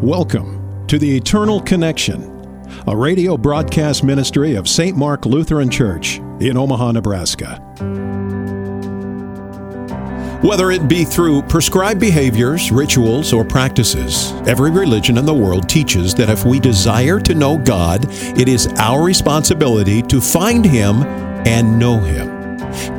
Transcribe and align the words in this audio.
Welcome 0.00 0.86
to 0.88 0.98
the 0.98 1.16
Eternal 1.16 1.60
Connection, 1.60 2.66
a 2.88 2.96
radio 2.96 3.36
broadcast 3.36 4.02
ministry 4.02 4.56
of 4.56 4.68
St. 4.68 4.96
Mark 4.96 5.24
Lutheran 5.24 5.70
Church 5.70 6.18
in 6.40 6.56
Omaha, 6.56 6.92
Nebraska. 6.92 7.60
Whether 10.42 10.72
it 10.72 10.88
be 10.88 11.04
through 11.04 11.42
prescribed 11.42 12.00
behaviors, 12.00 12.72
rituals, 12.72 13.32
or 13.32 13.44
practices, 13.44 14.32
every 14.48 14.72
religion 14.72 15.16
in 15.16 15.26
the 15.26 15.32
world 15.32 15.68
teaches 15.68 16.12
that 16.16 16.28
if 16.28 16.44
we 16.44 16.58
desire 16.58 17.20
to 17.20 17.34
know 17.34 17.56
God, 17.56 18.04
it 18.36 18.48
is 18.48 18.66
our 18.76 19.02
responsibility 19.02 20.02
to 20.02 20.20
find 20.20 20.64
Him 20.66 21.04
and 21.46 21.78
know 21.78 21.98
Him. 22.00 22.33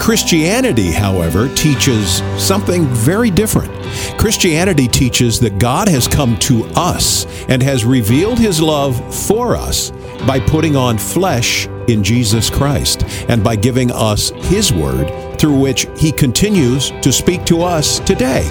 Christianity, 0.06 0.92
however, 0.92 1.52
teaches 1.56 2.22
something 2.38 2.86
very 2.90 3.32
different. 3.32 3.74
Christianity 4.20 4.88
teaches 4.88 5.40
that 5.40 5.58
God 5.58 5.90
has 5.90 6.08
come 6.08 6.38
to 6.42 6.64
us 6.76 7.26
and 7.50 7.60
has 7.64 7.86
revealed 7.86 8.38
His 8.38 8.62
love 8.62 8.96
for 9.26 9.56
us 9.56 9.90
by 10.28 10.40
putting 10.40 10.76
on 10.76 11.00
flesh 11.00 11.66
in 11.88 12.04
Jesus 12.04 12.52
Christ 12.52 13.04
and 13.30 13.44
by 13.44 13.56
giving 13.56 13.90
us 13.92 14.30
His 14.46 14.72
Word 14.72 15.10
through 15.40 15.60
which 15.60 15.88
He 15.98 16.12
continues 16.12 16.92
to 17.02 17.12
speak 17.12 17.44
to 17.46 17.64
us 17.64 17.98
today. 17.98 18.48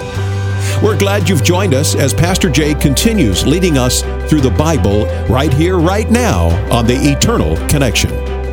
We're 0.82 0.98
glad 0.98 1.28
you've 1.28 1.44
joined 1.44 1.72
us 1.72 1.94
as 1.94 2.12
Pastor 2.12 2.50
Jay 2.50 2.74
continues 2.74 3.46
leading 3.46 3.78
us 3.78 4.02
through 4.28 4.40
the 4.40 4.50
Bible 4.58 5.06
right 5.32 5.54
here, 5.54 5.78
right 5.78 6.10
now 6.10 6.48
on 6.72 6.84
the 6.88 6.96
Eternal 6.96 7.54
Connection. 7.68 8.43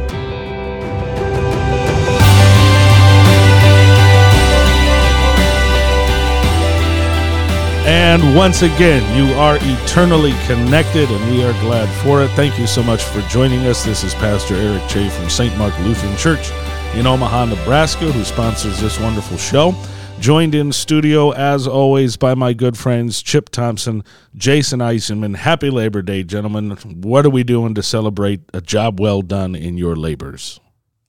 And 8.11 8.35
once 8.35 8.61
again, 8.61 9.01
you 9.15 9.33
are 9.35 9.57
eternally 9.61 10.33
connected, 10.45 11.09
and 11.09 11.31
we 11.31 11.45
are 11.45 11.53
glad 11.61 11.87
for 12.03 12.21
it. 12.21 12.27
Thank 12.31 12.59
you 12.59 12.67
so 12.67 12.83
much 12.83 13.05
for 13.05 13.21
joining 13.29 13.65
us. 13.67 13.85
This 13.85 14.03
is 14.03 14.13
Pastor 14.15 14.55
Eric 14.55 14.85
Che 14.89 15.09
from 15.11 15.29
St. 15.29 15.57
Mark 15.57 15.73
Lutheran 15.79 16.17
Church 16.17 16.51
in 16.93 17.07
Omaha, 17.07 17.45
Nebraska, 17.45 18.11
who 18.11 18.25
sponsors 18.25 18.81
this 18.81 18.99
wonderful 18.99 19.37
show. 19.37 19.73
Joined 20.19 20.55
in 20.55 20.73
studio, 20.73 21.31
as 21.31 21.67
always, 21.67 22.17
by 22.17 22.35
my 22.35 22.51
good 22.51 22.77
friends 22.77 23.21
Chip 23.21 23.47
Thompson, 23.47 24.03
Jason 24.35 24.81
Eisenman. 24.81 25.37
Happy 25.37 25.69
Labor 25.69 26.01
Day, 26.01 26.25
gentlemen. 26.25 26.71
What 26.71 27.25
are 27.25 27.29
we 27.29 27.45
doing 27.45 27.75
to 27.75 27.81
celebrate 27.81 28.41
a 28.53 28.59
job 28.59 28.99
well 28.99 29.21
done 29.21 29.55
in 29.55 29.77
your 29.77 29.95
labors? 29.95 30.59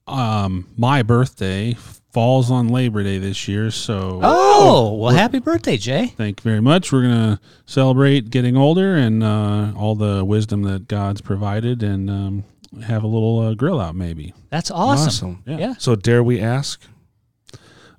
Um, 0.07 0.69
my 0.77 1.03
birthday 1.03 1.75
falls 2.13 2.51
on 2.51 2.67
Labor 2.69 3.01
Day 3.03 3.17
this 3.17 3.47
year, 3.47 3.71
so 3.71 4.19
Oh, 4.21 4.93
well, 4.93 5.13
happy 5.13 5.39
birthday, 5.39 5.77
Jay. 5.77 6.07
thank 6.15 6.39
you 6.39 6.43
very 6.49 6.61
much. 6.61 6.91
We're 6.91 7.01
gonna 7.01 7.39
celebrate 7.65 8.29
getting 8.29 8.55
older 8.55 8.95
and 8.95 9.23
uh, 9.23 9.73
all 9.75 9.95
the 9.95 10.23
wisdom 10.23 10.61
that 10.63 10.87
God's 10.87 11.21
provided, 11.21 11.81
and 11.81 12.09
um, 12.09 12.43
have 12.83 13.03
a 13.03 13.07
little 13.07 13.39
uh, 13.39 13.53
grill 13.55 13.79
out, 13.81 13.95
maybe. 13.95 14.33
That's 14.51 14.69
awesome. 14.69 15.41
Yeah. 15.47 15.57
Yeah. 15.57 15.73
So, 15.79 15.95
dare 15.95 16.23
we 16.23 16.39
ask? 16.39 16.81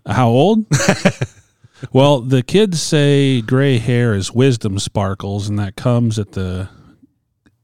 How 0.07 0.29
old? 0.29 0.67
well, 1.93 2.21
the 2.21 2.43
kids 2.43 2.81
say 2.81 3.41
gray 3.41 3.79
hair 3.79 4.15
is 4.15 4.31
wisdom 4.33 4.79
sparkles, 4.79 5.49
and 5.49 5.59
that 5.59 5.75
comes 5.77 6.19
at 6.21 6.33
the 6.33 6.69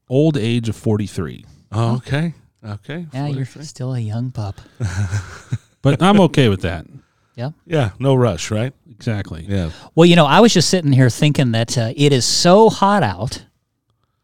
old 0.08 0.36
age 0.36 0.68
of 0.68 0.74
forty-three. 0.74 1.44
Oh, 1.70 1.96
okay. 1.96 2.34
Okay. 2.66 3.06
Yeah, 3.14 3.28
you're 3.28 3.44
still 3.46 3.94
a 3.94 4.00
young 4.00 4.32
pup. 4.32 4.60
But 5.82 6.02
I'm 6.02 6.20
okay 6.20 6.48
with 6.48 6.62
that. 6.62 6.86
Yeah. 7.36 7.52
Yeah, 7.64 7.90
no 7.98 8.16
rush, 8.16 8.50
right? 8.50 8.74
Exactly. 8.90 9.46
Yeah. 9.48 9.70
Well, 9.94 10.04
you 10.04 10.14
know, 10.14 10.26
I 10.26 10.40
was 10.40 10.52
just 10.52 10.68
sitting 10.68 10.92
here 10.92 11.08
thinking 11.08 11.52
that 11.52 11.78
uh, 11.78 11.92
it 11.96 12.12
is 12.12 12.26
so 12.26 12.68
hot 12.68 13.02
out. 13.02 13.46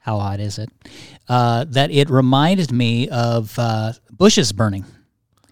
How 0.00 0.18
hot 0.18 0.38
is 0.38 0.58
it? 0.58 0.68
Uh, 1.26 1.64
that 1.70 1.90
it 1.90 2.10
reminded 2.10 2.72
me 2.72 3.08
of 3.08 3.58
uh, 3.58 3.92
bushes 4.10 4.52
burning. 4.52 4.84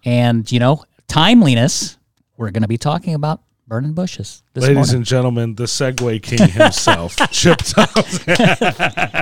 And, 0.03 0.51
you 0.51 0.59
know, 0.59 0.83
timeliness, 1.07 1.97
we're 2.37 2.51
going 2.51 2.61
to 2.61 2.67
be 2.67 2.77
talking 2.77 3.15
about 3.15 3.41
burning 3.67 3.93
bushes 3.93 4.43
Ladies 4.61 4.75
morning. 4.75 4.95
and 4.95 5.05
gentlemen, 5.05 5.55
the 5.55 5.65
segue 5.65 6.21
King 6.23 6.47
himself, 6.47 7.17
Chip 7.31 7.57
Thompson. 7.57 8.35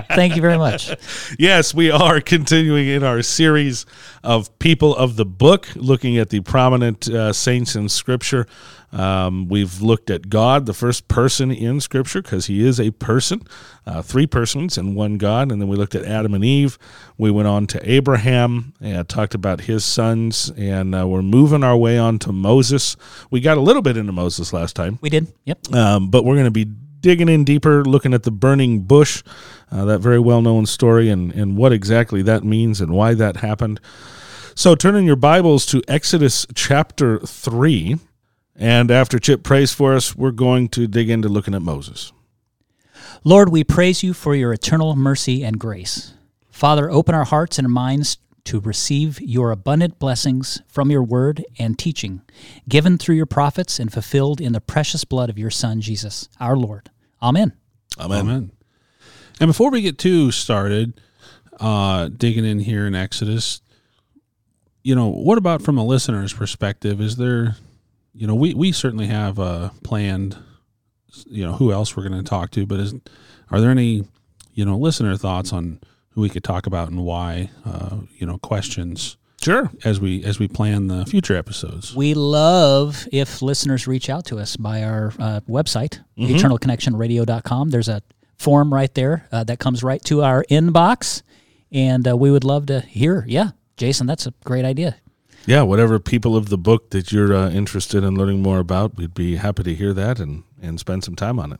Thank 0.10 0.36
you 0.36 0.42
very 0.44 0.60
much. 0.60 0.94
yes, 1.40 1.74
we 1.74 1.90
are 1.90 2.22
continuing 2.22 2.88
in 2.88 3.04
our 3.04 3.24
series 3.24 3.88
of 4.24 4.58
people 4.60 4.96
of 4.96 5.16
the 5.16 5.26
book, 5.26 5.68
looking 5.76 6.20
at 6.20 6.30
the 6.30 6.42
prominent 6.42 7.10
uh, 7.10 7.34
saints 7.34 7.76
in 7.76 7.90
Scripture. 7.90 8.46
Um, 8.92 9.48
we've 9.48 9.82
looked 9.82 10.12
at 10.12 10.30
God, 10.30 10.68
the 10.68 10.74
first 10.74 11.08
person 11.08 11.52
in 11.52 11.82
Scripture, 11.82 12.22
because 12.22 12.46
he 12.46 12.64
is 12.64 12.80
a 12.80 12.92
person, 12.92 13.42
uh, 13.88 14.04
three 14.04 14.28
persons 14.28 14.78
and 14.78 14.96
one 14.96 15.18
God. 15.18 15.52
And 15.52 15.60
then 15.60 15.68
we 15.68 15.76
looked 15.76 15.96
at 15.96 16.06
Adam 16.06 16.36
and 16.36 16.46
Eve. 16.46 16.78
We 17.18 17.32
went 17.32 17.48
on 17.48 17.66
to 17.68 17.92
Abraham 17.92 18.74
and 18.80 19.10
talked 19.10 19.34
about 19.34 19.62
his 19.62 19.84
sons. 19.84 20.52
And 20.56 20.94
uh, 20.94 21.08
we're 21.08 21.24
moving 21.24 21.64
our 21.64 21.76
way 21.76 21.98
on 21.98 22.20
to 22.20 22.32
Moses. 22.32 22.96
We 23.32 23.42
got 23.42 23.58
a 23.58 23.62
little 23.62 23.82
bit 23.82 23.98
into 23.98 24.12
Moses 24.12 24.54
last 24.54 24.76
time. 24.76 25.00
We 25.02 25.10
did. 25.10 25.23
Yep. 25.46 25.74
Um, 25.74 26.10
but 26.10 26.26
we're 26.26 26.36
going 26.36 26.46
to 26.46 26.52
be 26.52 26.66
digging 27.00 27.30
in 27.30 27.44
deeper, 27.44 27.84
looking 27.84 28.14
at 28.14 28.24
the 28.24 28.32
burning 28.32 28.82
bush, 28.82 29.24
uh, 29.72 29.86
that 29.86 30.00
very 30.00 30.20
well 30.20 30.42
known 30.42 30.66
story, 30.66 31.10
and, 31.10 31.32
and 31.34 31.58
what 31.58 31.72
exactly 31.72 32.22
that 32.24 32.44
means 32.44 32.82
and 32.82 32.94
why 32.94 33.14
that 33.14 33.38
happened. 33.38 33.80
So 34.56 34.76
turn 34.76 34.96
in 34.96 35.06
your 35.06 35.16
Bibles 35.16 35.66
to 35.68 35.82
Exodus 35.88 36.46
chapter 36.56 37.20
3. 37.20 37.98
And 38.56 38.92
after 38.92 39.18
Chip 39.18 39.44
prays 39.44 39.74
for 39.74 39.96
us, 39.96 40.16
we're 40.16 40.32
going 40.32 40.70
to 40.70 40.88
dig 40.88 41.10
into 41.10 41.28
looking 41.28 41.56
at 41.56 41.62
Moses. 41.62 42.14
Lord, 43.24 43.50
we 43.50 43.64
praise 43.64 44.04
you 44.04 44.14
for 44.14 44.36
your 44.36 44.54
eternal 44.54 44.96
mercy 44.96 45.44
and 45.44 45.60
grace. 45.60 46.14
Father, 46.52 46.90
open 46.90 47.16
our 47.16 47.24
hearts 47.24 47.58
and 47.58 47.68
minds 47.68 48.18
to 48.46 48.60
receive 48.60 49.22
your 49.22 49.52
abundant 49.52 50.00
blessings 50.00 50.62
from 50.68 50.92
your 50.92 51.04
word 51.04 51.46
and 51.58 51.80
teaching, 51.80 52.22
given 52.68 52.98
through 52.98 53.16
your 53.16 53.26
prophets 53.26 53.80
and 53.80 53.92
fulfilled 53.92 54.42
in 54.42 54.54
the 54.54 54.62
precious 54.62 55.06
blood 55.06 55.30
of 55.30 55.38
your 55.38 55.50
Son, 55.50 55.82
Jesus, 55.82 56.28
our 56.40 56.58
Lord. 56.58 56.90
Amen. 57.22 57.54
Amen. 58.00 58.52
And 59.40 59.48
before 59.48 59.72
we 59.72 59.82
get 59.82 59.98
too 59.98 60.32
started, 60.32 61.00
uh, 61.60 62.10
digging 62.10 62.46
in 62.46 62.60
here 62.60 62.86
in 62.86 62.96
Exodus, 62.96 63.62
you 64.84 64.96
know, 64.96 65.08
what 65.08 65.38
about 65.38 65.62
from 65.62 65.78
a 65.78 65.86
listener's 65.86 66.34
perspective? 66.34 67.00
Is 67.00 67.16
there, 67.16 67.56
you 68.14 68.28
know, 68.28 68.36
we, 68.36 68.54
we 68.54 68.72
certainly 68.72 69.08
have 69.08 69.40
uh, 69.40 69.70
planned, 69.84 70.38
you 71.26 71.46
know, 71.46 71.54
who 71.54 71.72
else 71.72 71.96
we're 71.96 72.08
going 72.08 72.22
to 72.22 72.30
talk 72.30 72.52
to, 72.52 72.66
but 72.66 72.80
is, 72.80 72.94
are 73.50 73.62
there 73.62 73.72
any, 73.72 74.04
you 74.54 74.66
know, 74.66 74.78
listener 74.78 75.16
thoughts 75.16 75.54
on 75.54 75.80
who 76.14 76.22
we 76.22 76.30
could 76.30 76.44
talk 76.44 76.66
about 76.68 76.90
and 76.90 77.04
why, 77.04 77.50
uh, 77.66 77.98
you 78.18 78.26
know, 78.26 78.38
questions 78.38 79.18
Sure. 79.42 79.70
as 79.84 80.00
we 80.00 80.24
as 80.24 80.40
we 80.40 80.48
plan 80.48 80.88
the 80.88 81.06
future 81.06 81.36
episodes? 81.36 81.96
We 81.96 82.14
love 82.14 83.08
if 83.12 83.42
listeners 83.42 83.88
reach 83.88 84.10
out 84.10 84.26
to 84.26 84.40
us 84.40 84.56
by 84.56 84.84
our 84.84 85.14
uh, 85.20 85.42
website, 85.50 86.00
eternalconnectionradio.com. 86.18 87.70
There's 87.70 87.90
a 87.90 88.02
form 88.38 88.74
right 88.74 88.94
there 88.94 89.28
uh, 89.32 89.44
that 89.46 89.60
comes 89.60 89.84
right 89.84 90.04
to 90.06 90.24
our 90.24 90.44
inbox, 90.50 91.22
and 91.72 92.08
uh, 92.08 92.16
we 92.18 92.32
would 92.32 92.44
love 92.44 92.66
to 92.68 92.82
hear. 92.82 93.26
Yeah, 93.28 93.52
Jason, 93.78 94.08
that's 94.08 94.26
a 94.28 94.34
great 94.44 94.66
idea. 94.66 94.98
Yeah, 95.46 95.64
whatever 95.64 96.00
people 96.00 96.38
of 96.38 96.48
the 96.50 96.58
book 96.58 96.92
that 96.92 97.12
you're 97.12 97.34
uh, 97.36 97.50
interested 97.50 98.04
in 98.04 98.16
learning 98.16 98.42
more 98.42 98.60
about, 98.60 98.96
we'd 98.96 99.14
be 99.14 99.36
happy 99.36 99.64
to 99.64 99.76
hear 99.76 99.94
that 99.94 100.20
and, 100.20 100.44
and 100.62 100.80
spend 100.80 101.04
some 101.04 101.16
time 101.18 101.38
on 101.38 101.52
it. 101.52 101.60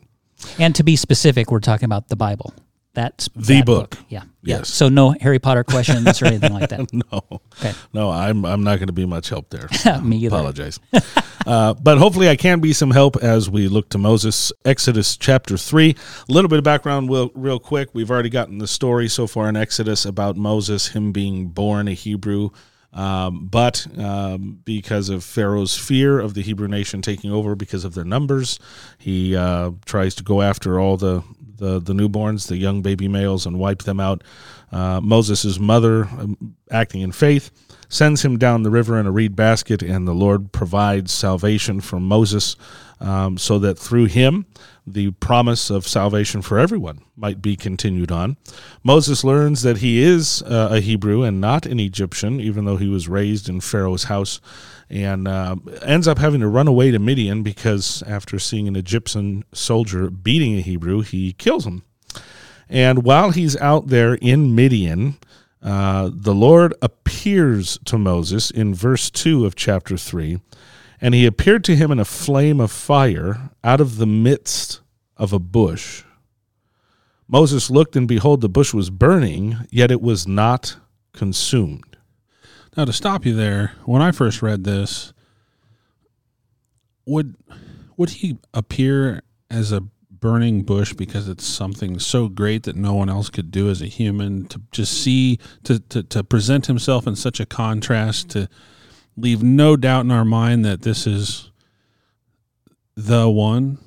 And 0.58 0.74
to 0.76 0.84
be 0.84 0.96
specific, 0.96 1.52
we're 1.52 1.60
talking 1.60 1.86
about 1.86 2.08
the 2.08 2.16
Bible. 2.16 2.54
That's 2.96 3.28
The 3.36 3.56
that 3.58 3.66
book. 3.66 3.98
Yeah. 4.08 4.24
Yeah. 4.44 4.58
Yes. 4.58 4.70
So 4.70 4.88
no 4.88 5.16
Harry 5.20 5.40
Potter 5.40 5.64
questions 5.64 6.22
or 6.22 6.26
anything 6.26 6.54
like 6.54 6.70
that. 6.74 6.94
No, 6.94 7.24
Okay. 7.60 7.74
no, 7.94 8.12
I'm 8.12 8.46
I'm 8.46 8.64
not 8.64 8.78
going 8.78 8.88
to 8.88 8.94
be 8.94 9.06
much 9.06 9.30
help 9.30 9.50
there. 9.50 9.68
Me 10.02 10.18
either. 10.18 10.36
Apologize. 10.36 10.80
uh, 11.48 11.74
but 11.74 11.98
hopefully, 11.98 12.30
I 12.30 12.36
can 12.36 12.60
be 12.60 12.72
some 12.74 12.92
help 12.92 13.16
as 13.18 13.50
we 13.50 13.68
look 13.68 13.90
to 13.90 13.98
Moses, 13.98 14.52
Exodus 14.64 15.18
chapter 15.18 15.58
3. 15.58 15.96
A 16.30 16.32
little 16.32 16.50
bit 16.50 16.60
of 16.60 16.64
background, 16.64 17.10
real, 17.10 17.32
real 17.34 17.60
quick. 17.60 17.90
We've 17.94 18.12
already 18.12 18.30
gotten 18.30 18.60
the 18.60 18.68
story 18.68 19.08
so 19.10 19.26
far 19.28 19.50
in 19.50 19.56
Exodus 19.56 20.06
about 20.06 20.36
Moses, 20.38 20.90
him 20.90 21.12
being 21.12 21.48
born 21.48 21.88
a 21.88 21.94
Hebrew. 21.94 22.50
Um, 22.94 23.48
but 23.48 23.88
um, 23.98 24.60
because 24.64 25.10
of 25.10 25.24
Pharaoh's 25.24 25.76
fear 25.78 26.20
of 26.20 26.36
the 26.36 26.42
Hebrew 26.42 26.68
nation 26.68 27.02
taking 27.02 27.32
over 27.32 27.56
because 27.56 27.86
of 27.86 27.96
their 27.96 28.04
numbers, 28.04 28.60
he 28.98 29.36
uh, 29.36 29.72
tries 29.86 30.14
to 30.16 30.24
go 30.24 30.42
after 30.42 30.80
all 30.80 30.98
the, 30.98 31.24
the, 31.58 31.80
the 31.80 31.94
newborns, 31.94 32.48
the 32.48 32.58
young 32.58 32.82
baby 32.82 33.08
males, 33.08 33.46
and 33.46 33.58
wipe 33.58 33.84
them 33.84 34.00
out. 34.00 34.24
Uh, 34.72 35.02
Moses' 35.02 35.60
mother, 35.60 36.06
um, 36.06 36.56
acting 36.72 37.02
in 37.02 37.12
faith, 37.12 37.52
sends 37.90 38.24
him 38.24 38.38
down 38.38 38.64
the 38.64 38.72
river 38.72 39.00
in 39.00 39.06
a 39.06 39.12
reed 39.12 39.36
basket, 39.36 39.82
and 39.82 40.08
the 40.08 40.14
Lord 40.14 40.52
provides 40.52 41.12
salvation 41.12 41.82
for 41.82 42.00
Moses 42.00 42.56
um, 43.00 43.38
so 43.38 43.60
that 43.60 43.78
through 43.78 44.06
him 44.06 44.46
the 44.86 45.12
promise 45.12 45.70
of 45.70 45.88
salvation 45.88 46.42
for 46.42 46.60
everyone 46.60 47.02
might 47.16 47.42
be 47.42 47.56
continued 47.56 48.12
on. 48.12 48.38
Moses 48.84 49.24
learns 49.24 49.62
that 49.62 49.78
he 49.78 50.02
is 50.02 50.42
uh, 50.44 50.70
a 50.72 50.80
Hebrew 50.80 51.24
and 51.24 51.40
not 51.40 51.66
an 51.66 51.80
Egyptian, 51.80 52.40
even 52.40 52.66
though 52.66 52.78
he 52.78 52.90
was 52.90 53.08
raised 53.08 53.48
in 53.48 53.62
Pharaoh's 53.62 54.06
house, 54.06 54.42
and 54.90 55.28
uh, 55.28 55.56
ends 55.82 56.08
up 56.08 56.18
having 56.18 56.42
to 56.42 56.48
run 56.48 56.68
away 56.68 56.92
to 56.92 57.00
Midian 57.00 57.44
because 57.44 58.04
after 58.06 58.38
seeing 58.40 58.68
an 58.68 58.76
Egyptian 58.76 59.44
soldier 59.54 60.10
beating 60.10 60.58
a 60.58 60.62
Hebrew, 60.62 61.02
he 61.02 61.34
kills 61.34 61.66
him. 61.66 61.84
And 62.70 63.04
while 63.04 63.32
he's 63.32 63.56
out 63.58 63.88
there 63.88 64.16
in 64.16 64.56
Midian, 64.56 65.18
uh, 65.62 66.10
the 66.14 66.34
Lord 66.34 66.74
appears 66.82 67.80
to 67.86 67.98
Moses 67.98 68.52
in 68.52 68.74
verse 68.76 69.10
2 69.10 69.46
of 69.46 69.56
chapter 69.56 69.96
3, 69.96 70.42
and 71.04 71.14
he 71.14 71.26
appeared 71.26 71.66
to 71.66 71.76
him 71.76 71.92
in 71.92 72.00
a 72.00 72.06
flame 72.06 72.62
of 72.62 72.72
fire 72.72 73.50
out 73.62 73.82
of 73.82 73.98
the 73.98 74.06
midst 74.08 74.80
of 75.18 75.34
a 75.34 75.38
bush. 75.38 76.04
Moses 77.28 77.70
looked, 77.70 77.98
and 77.98 78.08
behold, 78.08 78.40
the 78.40 78.48
bush 78.48 78.74
was 78.74 78.90
burning, 78.90 79.58
yet 79.70 79.92
it 79.92 80.02
was 80.02 80.26
not 80.26 80.78
consumed. 81.12 81.98
Now, 82.78 82.86
to 82.86 82.94
stop 82.94 83.26
you 83.26 83.36
there, 83.36 83.74
when 83.84 84.02
I 84.02 84.14
first 84.14 84.42
read 84.42 84.64
this, 84.64 85.12
would 87.06 87.36
would 87.98 88.10
he 88.10 88.38
appear 88.54 89.24
as 89.52 89.74
a 89.74 89.84
burning 90.10 90.64
bush 90.64 90.94
because 90.94 91.28
it's 91.28 91.46
something 91.46 92.00
so 92.00 92.30
great 92.30 92.64
that 92.64 92.78
no 92.78 92.94
one 92.94 93.10
else 93.10 93.30
could 93.30 93.52
do 93.52 93.70
as 93.70 93.82
a 93.82 93.88
human 93.88 94.46
to 94.46 94.62
just 94.72 94.94
see 95.04 95.38
to, 95.66 95.80
to, 95.80 96.02
to 96.02 96.24
present 96.24 96.68
himself 96.68 97.06
in 97.06 97.16
such 97.18 97.42
a 97.42 97.46
contrast 97.46 98.30
to 98.30 98.48
leave 99.16 99.44
no 99.44 99.76
doubt 99.76 100.06
in 100.06 100.12
our 100.12 100.26
mind 100.26 100.66
that 100.66 100.82
this 100.82 101.06
is 101.06 101.52
the 102.96 103.30
one 103.30 103.78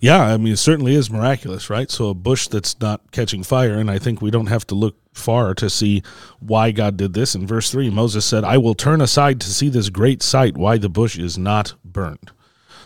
yeah 0.00 0.22
i 0.22 0.36
mean 0.36 0.52
it 0.52 0.58
certainly 0.58 0.94
is 0.94 1.10
miraculous 1.10 1.70
right 1.70 1.90
so 1.90 2.08
a 2.08 2.14
bush 2.14 2.48
that's 2.48 2.78
not 2.80 3.10
catching 3.10 3.42
fire 3.42 3.74
and 3.74 3.90
i 3.90 3.98
think 3.98 4.20
we 4.20 4.30
don't 4.30 4.46
have 4.46 4.66
to 4.66 4.74
look 4.74 4.96
far 5.14 5.54
to 5.54 5.70
see 5.70 6.02
why 6.40 6.70
god 6.70 6.96
did 6.96 7.14
this 7.14 7.34
in 7.34 7.46
verse 7.46 7.70
3 7.70 7.88
moses 7.90 8.24
said 8.24 8.44
i 8.44 8.58
will 8.58 8.74
turn 8.74 9.00
aside 9.00 9.40
to 9.40 9.48
see 9.48 9.70
this 9.70 9.88
great 9.88 10.22
sight 10.22 10.56
why 10.56 10.76
the 10.76 10.90
bush 10.90 11.18
is 11.18 11.38
not 11.38 11.74
burned 11.82 12.30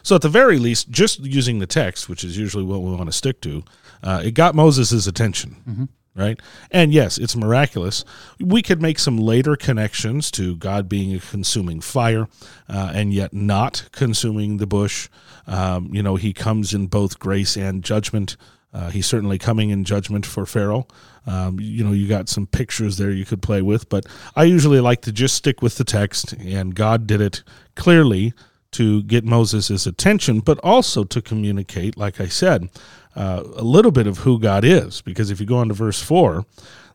so 0.02 0.14
at 0.14 0.22
the 0.22 0.28
very 0.28 0.58
least, 0.58 0.90
just 0.90 1.20
using 1.20 1.58
the 1.58 1.66
text, 1.66 2.08
which 2.08 2.24
is 2.24 2.38
usually 2.38 2.64
what 2.64 2.82
we 2.82 2.94
want 2.94 3.06
to 3.06 3.12
stick 3.12 3.40
to, 3.42 3.62
uh, 4.02 4.22
it 4.24 4.32
got 4.32 4.54
Moses' 4.54 5.06
attention. 5.06 5.56
Mm-hmm. 5.68 5.84
Right? 6.14 6.40
And 6.70 6.92
yes, 6.92 7.18
it's 7.18 7.36
miraculous. 7.36 8.04
We 8.40 8.62
could 8.62 8.82
make 8.82 8.98
some 8.98 9.16
later 9.16 9.54
connections 9.54 10.30
to 10.32 10.56
God 10.56 10.88
being 10.88 11.14
a 11.14 11.20
consuming 11.20 11.80
fire 11.80 12.26
uh, 12.68 12.92
and 12.94 13.14
yet 13.14 13.32
not 13.32 13.88
consuming 13.92 14.56
the 14.56 14.66
bush. 14.66 15.08
Um, 15.46 15.94
you 15.94 16.02
know, 16.02 16.16
he 16.16 16.32
comes 16.32 16.74
in 16.74 16.88
both 16.88 17.20
grace 17.20 17.56
and 17.56 17.84
judgment. 17.84 18.36
Uh, 18.72 18.90
he's 18.90 19.06
certainly 19.06 19.38
coming 19.38 19.70
in 19.70 19.84
judgment 19.84 20.26
for 20.26 20.46
Pharaoh. 20.46 20.86
Um, 21.26 21.60
you 21.60 21.84
know, 21.84 21.92
you 21.92 22.08
got 22.08 22.28
some 22.28 22.46
pictures 22.46 22.96
there 22.96 23.10
you 23.10 23.24
could 23.24 23.42
play 23.42 23.62
with, 23.62 23.88
but 23.88 24.06
I 24.34 24.44
usually 24.44 24.80
like 24.80 25.02
to 25.02 25.12
just 25.12 25.34
stick 25.34 25.62
with 25.62 25.76
the 25.76 25.84
text, 25.84 26.32
and 26.32 26.74
God 26.74 27.06
did 27.06 27.20
it 27.20 27.42
clearly 27.74 28.32
to 28.72 29.02
get 29.02 29.24
Moses' 29.24 29.86
attention, 29.86 30.40
but 30.40 30.58
also 30.62 31.04
to 31.04 31.20
communicate, 31.20 31.96
like 31.96 32.20
I 32.20 32.28
said, 32.28 32.68
uh, 33.16 33.42
a 33.56 33.64
little 33.64 33.90
bit 33.90 34.06
of 34.06 34.18
who 34.18 34.38
God 34.38 34.64
is. 34.64 35.02
Because 35.02 35.30
if 35.30 35.40
you 35.40 35.46
go 35.46 35.58
on 35.58 35.68
to 35.68 35.74
verse 35.74 36.02
4, 36.02 36.44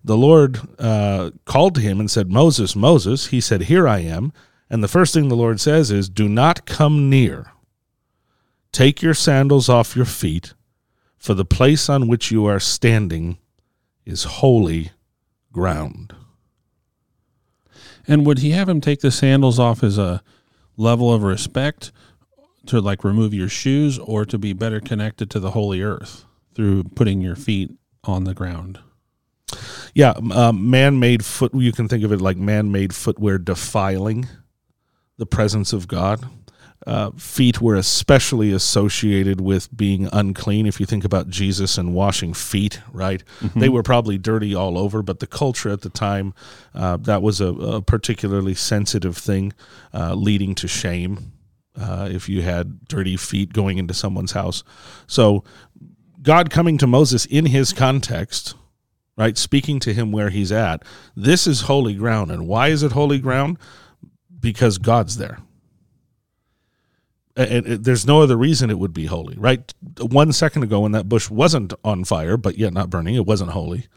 the 0.04 0.18
Lord 0.18 0.60
uh, 0.80 1.32
called 1.46 1.76
to 1.76 1.82
him 1.82 2.00
and 2.00 2.10
said, 2.10 2.32
Moses, 2.32 2.76
Moses. 2.76 3.28
He 3.28 3.42
said, 3.42 3.64
Here 3.64 3.88
I 3.88 4.00
am. 4.00 4.34
And 4.70 4.84
the 4.84 4.88
first 4.88 5.14
thing 5.14 5.28
the 5.28 5.36
Lord 5.36 5.60
says 5.60 5.92
is, 5.92 6.10
Do 6.10 6.30
not 6.30 6.66
come 6.66 7.10
near. 7.10 7.52
Take 8.72 9.02
your 9.02 9.14
sandals 9.14 9.70
off 9.70 9.96
your 9.96 10.06
feet, 10.06 10.54
for 11.18 11.34
the 11.34 11.46
place 11.46 11.90
on 11.90 12.08
which 12.08 12.30
you 12.30 12.46
are 12.46 12.60
standing 12.60 13.38
is 14.06 14.24
holy 14.26 14.92
ground. 15.52 16.14
And 18.08 18.26
would 18.26 18.40
he 18.40 18.52
have 18.52 18.70
him 18.70 18.82
take 18.82 19.00
the 19.00 19.12
sandals 19.12 19.60
off 19.60 19.84
as 19.84 19.98
a 19.98 20.22
level 20.78 21.14
of 21.14 21.24
respect 21.24 21.92
to 22.68 22.82
like 22.82 23.04
remove 23.04 23.34
your 23.34 23.50
shoes 23.50 24.00
or 24.00 24.26
to 24.26 24.38
be 24.38 24.54
better 24.54 24.80
connected 24.80 25.30
to 25.32 25.40
the 25.40 25.52
holy 25.52 25.82
earth 25.82 26.26
through 26.54 26.84
putting 26.84 27.22
your 27.22 27.36
feet 27.36 27.72
on 28.04 28.24
the 28.24 28.34
ground. 28.34 28.80
Yeah, 29.94 30.14
um, 30.34 30.70
man-made 30.70 31.24
foot. 31.24 31.54
You 31.54 31.72
can 31.72 31.88
think 31.88 32.04
of 32.04 32.12
it 32.12 32.22
like 32.22 32.38
man-made 32.38 32.94
footwear 32.94 33.38
defiling 33.38 34.28
the 35.18 35.26
presence 35.26 35.72
of 35.72 35.88
God. 35.88 36.28
Uh, 36.86 37.10
feet 37.12 37.62
were 37.62 37.76
especially 37.76 38.52
associated 38.52 39.42
with 39.42 39.76
being 39.76 40.08
unclean. 40.14 40.68
If 40.68 40.80
you 40.80 40.86
think 40.86 41.04
about 41.04 41.30
Jesus 41.30 41.78
and 41.80 41.96
washing 41.96 42.34
feet, 42.34 42.80
right? 42.92 43.24
Mm-hmm. 43.40 43.60
They 43.60 43.70
were 43.70 43.82
probably 43.82 44.20
dirty 44.20 44.54
all 44.54 44.78
over, 44.78 45.02
but 45.02 45.20
the 45.20 45.26
culture 45.26 45.70
at 45.70 45.82
the 45.82 45.90
time, 45.90 46.36
uh, 46.76 46.98
that 46.98 47.24
was 47.24 47.42
a, 47.42 47.48
a, 47.48 47.82
particularly 47.82 48.54
sensitive 48.54 49.18
thing, 49.18 49.54
uh, 49.94 50.14
leading 50.14 50.54
to 50.56 50.68
shame 50.68 51.32
uh, 51.77 52.10
if 52.12 52.30
you 52.30 52.42
had 52.42 52.86
dirty 52.88 53.18
feet 53.18 53.54
going 53.54 53.77
into 53.77 53.94
someone's 53.94 54.31
house. 54.31 54.63
So, 55.07 55.44
God 56.22 56.50
coming 56.50 56.77
to 56.80 56.88
Moses 56.88 57.25
in 57.25 57.45
his 57.45 57.72
context, 57.72 58.56
right, 59.18 59.38
speaking 59.38 59.80
to 59.81 59.94
him 59.94 60.12
where 60.12 60.30
he's 60.30 60.51
at, 60.51 60.83
this 61.16 61.45
is 61.45 61.62
holy 61.62 61.94
ground. 61.94 62.31
And 62.31 62.48
why 62.48 62.69
is 62.69 62.81
it 62.81 62.94
holy 62.94 63.19
ground? 63.19 63.57
Because 64.39 64.77
God's 64.77 65.18
there 65.18 65.39
and 67.36 67.66
there's 67.66 68.07
no 68.07 68.22
other 68.22 68.38
reason 68.38 68.69
it 68.69 68.80
would 68.80 68.94
be 68.94 69.07
holy, 69.07 69.36
right? 69.38 69.74
One 70.00 70.31
second 70.31 70.63
ago, 70.63 70.81
when 70.81 70.94
that 70.94 71.10
bush 71.10 71.30
wasn't 71.30 71.74
on 71.83 72.06
fire, 72.06 72.38
but 72.38 72.57
yet 72.57 72.72
not 72.72 72.89
burning, 72.89 73.16
it 73.16 73.25
wasn't 73.25 73.51
holy. 73.51 73.88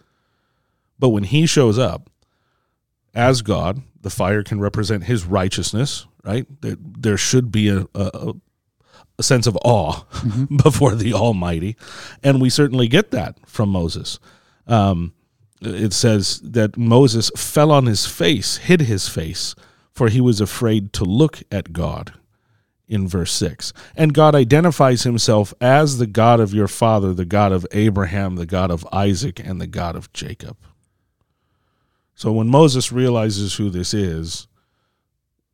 But 0.98 1.10
when 1.10 1.24
he 1.24 1.46
shows 1.46 1.78
up 1.78 2.10
as 3.14 3.42
God, 3.42 3.82
the 4.00 4.10
fire 4.10 4.42
can 4.42 4.58
represent 4.60 5.04
his 5.04 5.24
righteousness, 5.24 6.06
right? 6.24 6.46
There, 6.60 6.76
there 6.80 7.16
should 7.16 7.50
be 7.50 7.68
a, 7.68 7.86
a, 7.94 8.34
a 9.18 9.22
sense 9.22 9.46
of 9.46 9.58
awe 9.64 10.04
mm-hmm. 10.12 10.56
before 10.62 10.94
the 10.94 11.14
Almighty. 11.14 11.76
And 12.22 12.40
we 12.40 12.50
certainly 12.50 12.88
get 12.88 13.10
that 13.10 13.36
from 13.46 13.70
Moses. 13.70 14.18
Um, 14.66 15.14
it 15.60 15.92
says 15.92 16.40
that 16.42 16.76
Moses 16.76 17.30
fell 17.36 17.72
on 17.72 17.86
his 17.86 18.06
face, 18.06 18.58
hid 18.58 18.82
his 18.82 19.08
face, 19.08 19.54
for 19.92 20.08
he 20.08 20.20
was 20.20 20.40
afraid 20.40 20.92
to 20.94 21.04
look 21.04 21.42
at 21.50 21.72
God 21.72 22.14
in 22.86 23.06
verse 23.06 23.32
6. 23.32 23.72
And 23.96 24.14
God 24.14 24.34
identifies 24.34 25.02
himself 25.02 25.52
as 25.60 25.98
the 25.98 26.06
God 26.06 26.40
of 26.40 26.54
your 26.54 26.68
father, 26.68 27.12
the 27.12 27.24
God 27.24 27.52
of 27.52 27.66
Abraham, 27.72 28.36
the 28.36 28.46
God 28.46 28.70
of 28.70 28.86
Isaac, 28.92 29.40
and 29.44 29.60
the 29.60 29.66
God 29.66 29.96
of 29.96 30.12
Jacob. 30.12 30.56
So 32.14 32.32
when 32.32 32.48
Moses 32.48 32.90
realizes 32.90 33.54
who 33.54 33.70
this 33.70 33.92
is, 33.92 34.48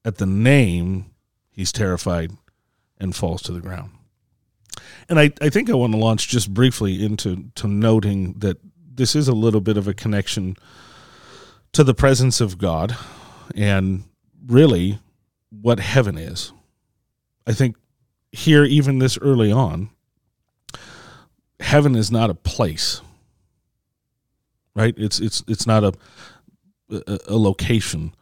at 0.05 0.19
the 0.19 0.27
name, 0.27 1.11
he's 1.51 1.73
terrified 1.73 2.33
and 2.99 3.15
falls 3.15 3.43
to 3.43 3.53
the 3.53 3.61
ground. 3.61 3.91
And 5.09 5.19
I, 5.19 5.33
I 5.41 5.51
think 5.51 5.71
I 5.71 5.75
want 5.75 5.93
to 5.93 5.99
launch 5.99 6.29
just 6.29 6.53
briefly 6.53 7.05
into 7.05 7.51
to 7.57 7.69
noting 7.69 8.35
that 8.39 8.59
this 8.93 9.15
is 9.15 9.29
a 9.29 9.33
little 9.33 9.61
bit 9.61 9.77
of 9.77 9.89
a 9.89 9.95
connection 9.95 10.57
to 11.73 11.85
the 11.85 11.95
presence 11.95 12.41
of 12.41 12.59
God 12.59 12.97
and 13.55 14.05
really 14.47 14.99
what 15.51 15.81
heaven 15.81 16.17
is. 16.17 16.53
I 17.47 17.53
think 17.53 17.77
here, 18.33 18.65
even 18.65 18.99
this 18.99 19.19
early 19.19 19.53
on, 19.53 19.91
heaven 21.61 21.95
is 21.95 22.11
not 22.11 22.31
a 22.31 22.35
place, 22.35 23.01
right? 24.75 24.95
It's 24.97 25.21
it's 25.21 25.43
it's 25.47 25.67
not 25.67 25.85
a 25.85 25.93
a, 26.91 27.19
a 27.29 27.37
location. 27.37 28.15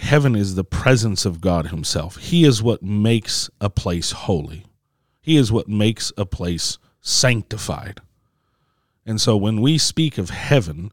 Heaven 0.00 0.34
is 0.34 0.54
the 0.54 0.64
presence 0.64 1.24
of 1.24 1.40
God 1.40 1.68
Himself. 1.68 2.16
He 2.16 2.44
is 2.44 2.62
what 2.62 2.82
makes 2.82 3.50
a 3.60 3.70
place 3.70 4.12
holy. 4.12 4.64
He 5.20 5.36
is 5.36 5.52
what 5.52 5.68
makes 5.68 6.10
a 6.16 6.24
place 6.24 6.78
sanctified. 7.00 8.00
And 9.06 9.20
so 9.20 9.36
when 9.36 9.60
we 9.60 9.76
speak 9.78 10.18
of 10.18 10.30
heaven, 10.30 10.90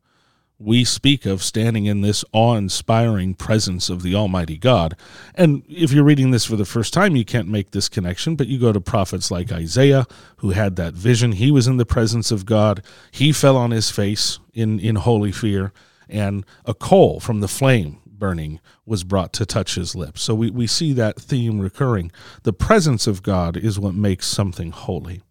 we 0.59 0.83
speak 0.83 1.25
of 1.25 1.41
standing 1.41 1.85
in 1.85 2.01
this 2.01 2.25
awe 2.31 2.55
inspiring 2.55 3.33
presence 3.33 3.89
of 3.89 4.03
the 4.03 4.13
Almighty 4.13 4.57
God. 4.57 4.95
And 5.33 5.63
if 5.69 5.91
you're 5.91 6.03
reading 6.03 6.31
this 6.31 6.45
for 6.45 6.57
the 6.57 6.65
first 6.65 6.93
time, 6.93 7.15
you 7.15 7.25
can't 7.25 7.47
make 7.47 7.71
this 7.71 7.89
connection, 7.89 8.35
but 8.35 8.47
you 8.47 8.59
go 8.59 8.73
to 8.73 8.81
prophets 8.81 9.31
like 9.31 9.51
Isaiah, 9.51 10.05
who 10.37 10.51
had 10.51 10.75
that 10.75 10.93
vision. 10.93 11.31
He 11.31 11.49
was 11.49 11.65
in 11.65 11.77
the 11.77 11.85
presence 11.85 12.29
of 12.29 12.45
God, 12.45 12.83
he 13.11 13.31
fell 13.31 13.55
on 13.55 13.71
his 13.71 13.89
face 13.89 14.39
in, 14.53 14.79
in 14.79 14.95
holy 14.95 15.31
fear, 15.31 15.71
and 16.09 16.45
a 16.65 16.73
coal 16.73 17.19
from 17.19 17.39
the 17.39 17.47
flame 17.47 17.99
burning 18.17 18.59
was 18.85 19.03
brought 19.03 19.33
to 19.33 19.45
touch 19.45 19.75
his 19.75 19.95
lips. 19.95 20.21
So 20.21 20.35
we, 20.35 20.49
we 20.51 20.67
see 20.67 20.93
that 20.93 21.19
theme 21.19 21.59
recurring. 21.59 22.11
The 22.43 22.53
presence 22.53 23.07
of 23.07 23.23
God 23.23 23.57
is 23.57 23.79
what 23.79 23.95
makes 23.95 24.27
something 24.27 24.71
holy. 24.71 25.21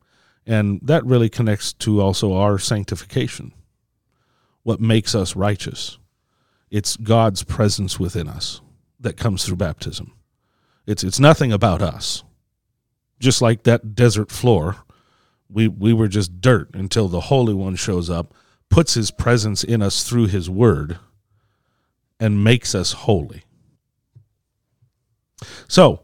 And 0.47 0.81
that 0.83 1.05
really 1.05 1.29
connects 1.29 1.73
to 1.75 2.01
also 2.01 2.35
our 2.35 2.59
sanctification 2.59 3.53
what 4.67 4.81
makes 4.81 5.15
us 5.15 5.37
righteous. 5.37 5.97
It's 6.73 6.97
God's 6.97 7.45
presence 7.45 8.01
within 8.01 8.27
us 8.27 8.61
that 8.99 9.17
comes 9.17 9.45
through 9.45 9.57
baptism. 9.57 10.13
It's 10.89 11.05
it's 11.05 11.21
nothing 11.21 11.53
about 11.53 11.83
us. 11.83 12.25
Just 13.21 13.41
like 13.41 13.63
that 13.63 13.95
desert 13.95 14.33
floor, 14.33 14.79
we 15.49 15.69
we 15.69 15.93
were 15.93 16.09
just 16.09 16.41
dirt 16.41 16.75
until 16.75 17.07
the 17.07 17.23
Holy 17.23 17.55
One 17.55 17.77
shows 17.77 18.11
up, 18.11 18.35
puts 18.69 18.95
his 18.95 19.13
presence 19.13 19.63
in 19.63 19.83
us 19.83 20.03
through 20.03 20.27
his 20.27 20.51
word 20.51 20.99
and 22.19 22.45
makes 22.45 22.75
us 22.75 22.93
holy. 22.93 23.45
So, 25.69 26.03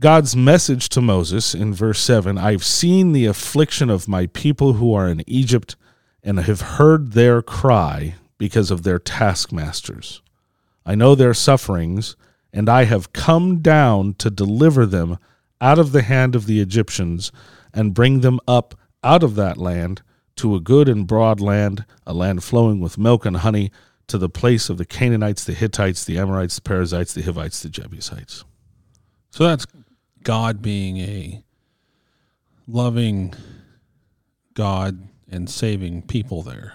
God's 0.00 0.36
message 0.36 0.88
to 0.90 1.00
Moses 1.00 1.54
in 1.54 1.74
verse 1.74 2.00
7 2.00 2.38
I've 2.38 2.64
seen 2.64 3.12
the 3.12 3.26
affliction 3.26 3.90
of 3.90 4.08
my 4.08 4.26
people 4.26 4.74
who 4.74 4.94
are 4.94 5.08
in 5.08 5.22
Egypt 5.26 5.76
and 6.22 6.38
have 6.40 6.60
heard 6.60 7.12
their 7.12 7.42
cry 7.42 8.14
because 8.38 8.70
of 8.70 8.84
their 8.84 8.98
taskmasters. 8.98 10.22
I 10.86 10.94
know 10.94 11.14
their 11.14 11.34
sufferings, 11.34 12.16
and 12.52 12.68
I 12.68 12.84
have 12.84 13.12
come 13.12 13.58
down 13.58 14.14
to 14.14 14.30
deliver 14.30 14.86
them 14.86 15.18
out 15.60 15.78
of 15.78 15.92
the 15.92 16.02
hand 16.02 16.34
of 16.34 16.46
the 16.46 16.60
Egyptians 16.60 17.32
and 17.74 17.94
bring 17.94 18.20
them 18.20 18.40
up 18.46 18.74
out 19.02 19.22
of 19.22 19.34
that 19.34 19.58
land 19.58 20.02
to 20.36 20.54
a 20.54 20.60
good 20.60 20.88
and 20.88 21.06
broad 21.06 21.40
land, 21.40 21.84
a 22.06 22.14
land 22.14 22.44
flowing 22.44 22.80
with 22.80 22.96
milk 22.96 23.26
and 23.26 23.38
honey, 23.38 23.70
to 24.08 24.18
the 24.18 24.28
place 24.28 24.68
of 24.68 24.78
the 24.78 24.84
Canaanites, 24.84 25.44
the 25.44 25.52
Hittites, 25.52 26.04
the 26.04 26.18
Amorites, 26.18 26.56
the 26.56 26.62
Perizzites, 26.62 27.14
the 27.14 27.22
Hivites, 27.22 27.62
the 27.62 27.68
Jebusites. 27.68 28.44
So 29.30 29.44
that's 29.44 29.66
God 30.22 30.60
being 30.60 30.98
a 30.98 31.44
loving 32.66 33.34
God 34.54 35.08
and 35.30 35.48
saving 35.48 36.02
people 36.02 36.42
there. 36.42 36.74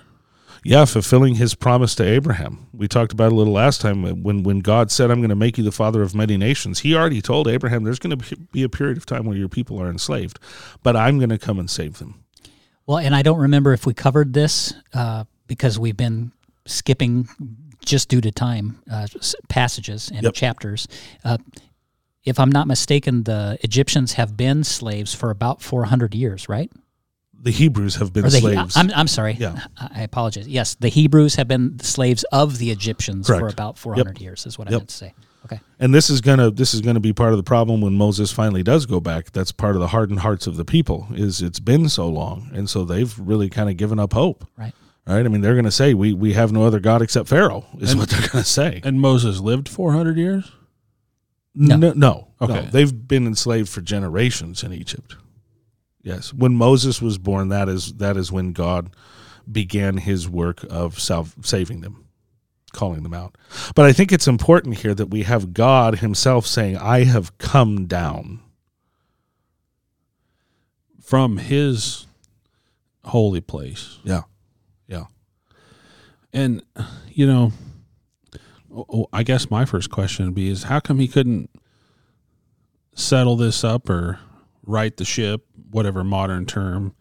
Yeah, 0.66 0.86
fulfilling 0.86 1.36
his 1.36 1.56
promise 1.56 1.94
to 1.96 2.04
Abraham. 2.04 2.68
We 2.72 2.88
talked 2.88 3.12
about 3.12 3.26
it 3.26 3.34
a 3.34 3.36
little 3.36 3.52
last 3.52 3.82
time 3.82 4.24
when 4.24 4.44
when 4.44 4.60
God 4.60 4.92
said, 4.92 5.12
"I'm 5.12 5.20
going 5.20 5.30
to 5.30 5.36
make 5.36 5.58
you 5.58 5.64
the 5.64 5.74
father 5.74 6.02
of 6.02 6.16
many 6.16 6.38
nations." 6.38 6.80
He 6.80 6.96
already 6.96 7.22
told 7.22 7.50
Abraham, 7.50 7.84
"There's 7.84 8.00
going 8.00 8.18
to 8.18 8.38
be 8.54 8.64
a 8.64 8.70
period 8.70 8.96
of 8.96 9.06
time 9.06 9.26
where 9.26 9.36
your 9.36 9.50
people 9.50 9.82
are 9.82 9.90
enslaved, 9.90 10.40
but 10.82 10.96
I'm 10.96 11.18
going 11.18 11.32
to 11.32 11.38
come 11.38 11.60
and 11.60 11.70
save 11.70 12.00
them." 12.00 12.24
Well, 12.86 12.98
and 12.98 13.14
I 13.14 13.24
don't 13.24 13.40
remember 13.40 13.74
if 13.74 13.86
we 13.86 13.94
covered 13.94 14.32
this 14.32 14.74
uh, 14.94 15.26
because 15.48 15.78
we've 15.78 15.98
been 15.98 16.32
skipping 16.66 17.28
just 17.84 18.10
due 18.10 18.22
to 18.22 18.32
time 18.32 18.82
uh, 18.92 19.08
passages 19.50 20.10
and 20.14 20.24
Yep. 20.24 20.34
chapters. 20.34 20.88
Uh, 21.24 21.38
if 22.24 22.40
I'm 22.40 22.52
not 22.52 22.68
mistaken, 22.68 23.24
the 23.24 23.58
Egyptians 23.62 24.14
have 24.14 24.38
been 24.38 24.64
slaves 24.64 25.14
for 25.14 25.30
about 25.30 25.62
400 25.62 26.16
years, 26.16 26.48
right? 26.48 26.72
The 27.42 27.52
Hebrews 27.52 27.96
have 27.96 28.14
been 28.14 28.24
the, 28.24 28.32
slaves. 28.32 28.78
I'm, 28.78 28.90
I'm 28.96 29.08
sorry. 29.08 29.34
Yeah. 29.38 29.60
I 29.78 30.04
apologize. 30.04 30.48
Yes, 30.48 30.76
the 30.76 30.88
Hebrews 30.88 31.36
have 31.36 31.50
been 31.50 31.78
slaves 31.80 32.24
of 32.32 32.58
the 32.58 32.72
Egyptians 32.72 33.28
for 33.28 33.50
about 33.50 33.78
400 33.78 34.22
years, 34.22 34.46
is 34.46 34.58
what 34.58 34.70
I 34.70 34.72
meant 34.72 34.88
to 34.88 34.96
say. 34.96 35.14
Okay. 35.46 35.60
And 35.78 35.94
this 35.94 36.10
is 36.10 36.22
gonna 36.22 36.52
this 36.52 36.74
is 36.74 36.80
gonna 36.80 37.02
be 37.02 37.12
part 37.12 37.32
of 37.34 37.38
the 37.38 37.44
problem 37.44 37.82
when 37.82 37.96
Moses 37.96 38.32
finally 38.32 38.64
does 38.64 38.86
go 38.86 39.02
back. 39.02 39.34
That's 39.34 39.52
part 39.52 39.76
of 39.76 39.82
the 39.82 39.90
hardened 39.90 40.20
hearts 40.22 40.48
of 40.48 40.56
the 40.56 40.64
people. 40.64 41.08
Is 41.14 41.42
it's 41.42 41.60
been 41.60 41.90
so 41.90 42.08
long, 42.08 42.50
and 42.54 42.70
so 42.70 42.86
they've 42.86 43.14
really 43.20 43.50
kind 43.50 43.70
of 43.70 43.76
given 43.76 44.00
up 44.00 44.14
hope. 44.14 44.48
Right. 44.58 44.74
Right. 45.06 45.26
I 45.26 45.28
mean, 45.30 45.42
they're 45.42 45.56
gonna 45.56 45.70
say 45.72 45.94
we 45.94 46.14
we 46.14 46.34
have 46.34 46.52
no 46.52 46.64
other 46.64 46.80
god 46.80 47.02
except 47.02 47.28
Pharaoh. 47.28 47.66
Is 47.80 47.96
what 47.96 48.10
they're 48.10 48.28
gonna 48.30 48.44
say. 48.46 48.82
And 48.84 49.02
Moses 49.02 49.40
lived 49.40 49.68
400 49.68 50.18
years? 50.18 50.52
No. 51.56 51.76
no, 51.76 51.94
no, 51.94 52.28
Okay. 52.42 52.54
no. 52.54 52.62
They've 52.64 53.08
been 53.08 53.28
enslaved 53.28 53.70
for 53.70 53.82
generations 53.82 54.64
in 54.64 54.74
Egypt. 54.74 55.16
Yes, 56.02 56.34
when 56.34 56.56
Moses 56.56 57.02
was 57.02 57.18
born, 57.18 57.50
that 57.50 57.70
is 57.70 57.94
that 57.96 58.18
is 58.18 58.32
when 58.32 58.54
God 58.54 58.90
began 59.52 59.98
His 59.98 60.28
work 60.30 60.66
of 60.70 61.00
self 61.00 61.36
saving 61.44 61.82
them, 61.82 62.06
calling 62.72 63.04
them 63.04 63.14
out. 63.14 63.38
But 63.76 63.86
I 63.86 63.94
think 63.94 64.12
it's 64.12 64.28
important 64.28 64.78
here 64.80 64.96
that 64.96 65.08
we 65.12 65.24
have 65.24 65.54
God 65.54 66.00
Himself 66.00 66.48
saying, 66.48 66.78
"I 66.78 67.04
have 67.04 67.38
come 67.38 67.86
down." 67.88 68.40
From 71.02 71.38
his 71.38 72.08
holy 73.04 73.42
place. 73.42 74.00
Yeah, 74.04 74.22
yeah. 74.88 75.06
And, 76.32 76.64
you 77.10 77.28
know, 77.28 77.52
oh, 78.74 78.86
oh, 78.90 79.08
I 79.14 79.24
guess 79.24 79.50
my 79.50 79.66
first 79.66 79.90
question 79.90 80.26
would 80.26 80.36
be 80.36 80.50
is 80.50 80.64
how 80.64 80.80
come 80.80 81.00
he 81.00 81.08
couldn't 81.08 81.50
settle 82.96 83.36
this 83.36 83.64
up 83.64 83.90
or 83.90 84.20
right 84.66 84.96
the 84.96 85.06
ship, 85.06 85.46
whatever 85.72 86.04
modern 86.04 86.46
term, 86.46 86.96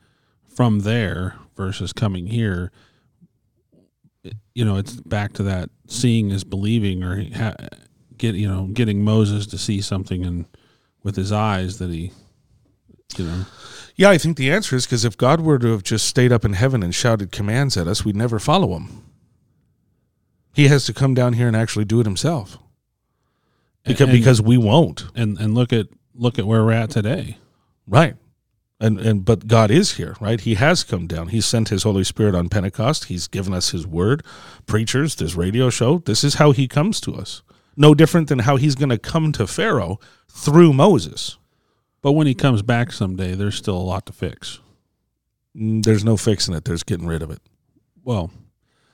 from 0.49 0.81
there 0.81 1.37
versus 1.57 1.93
coming 1.93 2.27
here? 2.27 2.71
You 4.55 4.65
know, 4.65 4.77
it's 4.77 5.01
back 5.01 5.33
to 5.35 5.43
that 5.45 5.71
seeing 5.87 6.31
is 6.31 6.45
believing, 6.45 7.03
or 7.03 7.25
get 8.19 8.35
you 8.35 8.47
know 8.47 8.69
getting 8.73 9.03
Moses 9.03 9.47
to 9.49 9.59
see 9.59 9.81
something 9.81 10.25
and 10.25 10.45
with 11.03 11.17
his 11.17 11.33
eyes 11.33 11.79
that 11.79 11.91
he, 11.91 12.12
you 13.19 13.25
know, 13.26 13.45
Yeah, 13.97 14.11
I 14.11 14.19
think 14.19 14.37
the 14.37 14.50
answer 14.50 14.75
is 14.76 14.87
because 14.87 15.04
if 15.04 15.16
God 15.16 15.40
were 15.40 15.59
to 15.59 15.73
have 15.73 15.83
just 15.83 16.07
stayed 16.07 16.33
up 16.33 16.45
in 16.45 16.54
heaven 16.54 16.83
and 16.83 16.95
shouted 16.95 17.31
commands 17.33 17.76
at 17.76 17.87
us, 17.87 18.04
we'd 18.04 18.16
never 18.16 18.38
follow 18.38 18.75
him. 18.76 19.02
He 20.54 20.69
has 20.69 20.85
to 20.87 20.92
come 20.95 21.14
down 21.14 21.35
here 21.35 21.47
and 21.49 21.57
actually 21.57 21.85
do 21.87 22.00
it 22.00 22.07
himself. 22.07 22.59
Because, 23.85 24.09
And- 24.09 24.12
because 24.12 24.40
we 24.42 24.57
won't. 24.59 25.07
and 25.14 25.38
and 25.38 25.54
look 25.54 25.73
at 25.73 25.88
look 26.14 26.38
at 26.38 26.47
where 26.47 26.64
we're 26.64 26.73
at 26.73 26.90
today. 26.90 27.38
Right. 27.87 28.16
And 28.78 28.99
and 29.00 29.25
but 29.25 29.47
God 29.47 29.71
is 29.71 29.92
here, 29.92 30.16
right? 30.21 30.40
He 30.40 30.54
has 30.54 30.85
come 30.85 31.07
down. 31.07 31.28
He 31.28 31.40
sent 31.40 31.69
his 31.71 31.83
Holy 31.85 32.04
Spirit 32.04 32.35
on 32.35 32.49
Pentecost. 32.49 33.04
He's 33.07 33.26
given 33.28 33.54
us 33.54 33.71
his 33.71 33.87
word. 33.87 34.25
Preachers, 34.66 35.14
this 35.16 35.35
radio 35.35 35.71
show, 35.71 35.99
this 35.99 36.23
is 36.25 36.35
how 36.35 36.52
he 36.52 36.69
comes 36.69 37.00
to 37.02 37.14
us. 37.14 37.42
No 37.76 37.95
different 37.95 38.28
than 38.28 38.40
how 38.40 38.57
he's 38.57 38.75
going 38.75 38.90
to 38.90 38.99
come 38.99 39.33
to 39.33 39.47
Pharaoh 39.47 39.99
through 40.28 40.73
Moses. 40.75 41.38
But 42.02 42.12
when 42.12 42.26
he 42.26 42.35
comes 42.35 42.62
back 42.62 42.92
someday, 42.92 43.35
there's 43.35 43.54
still 43.54 43.76
a 43.76 43.78
lot 43.78 44.06
to 44.06 44.12
fix. 44.12 44.59
Mm, 45.56 45.85
There's 45.85 46.04
no 46.04 46.16
fixing 46.16 46.54
it. 46.54 46.64
There's 46.64 46.82
getting 46.82 47.06
rid 47.06 47.23
of 47.23 47.30
it. 47.30 47.40
Well, 48.04 48.30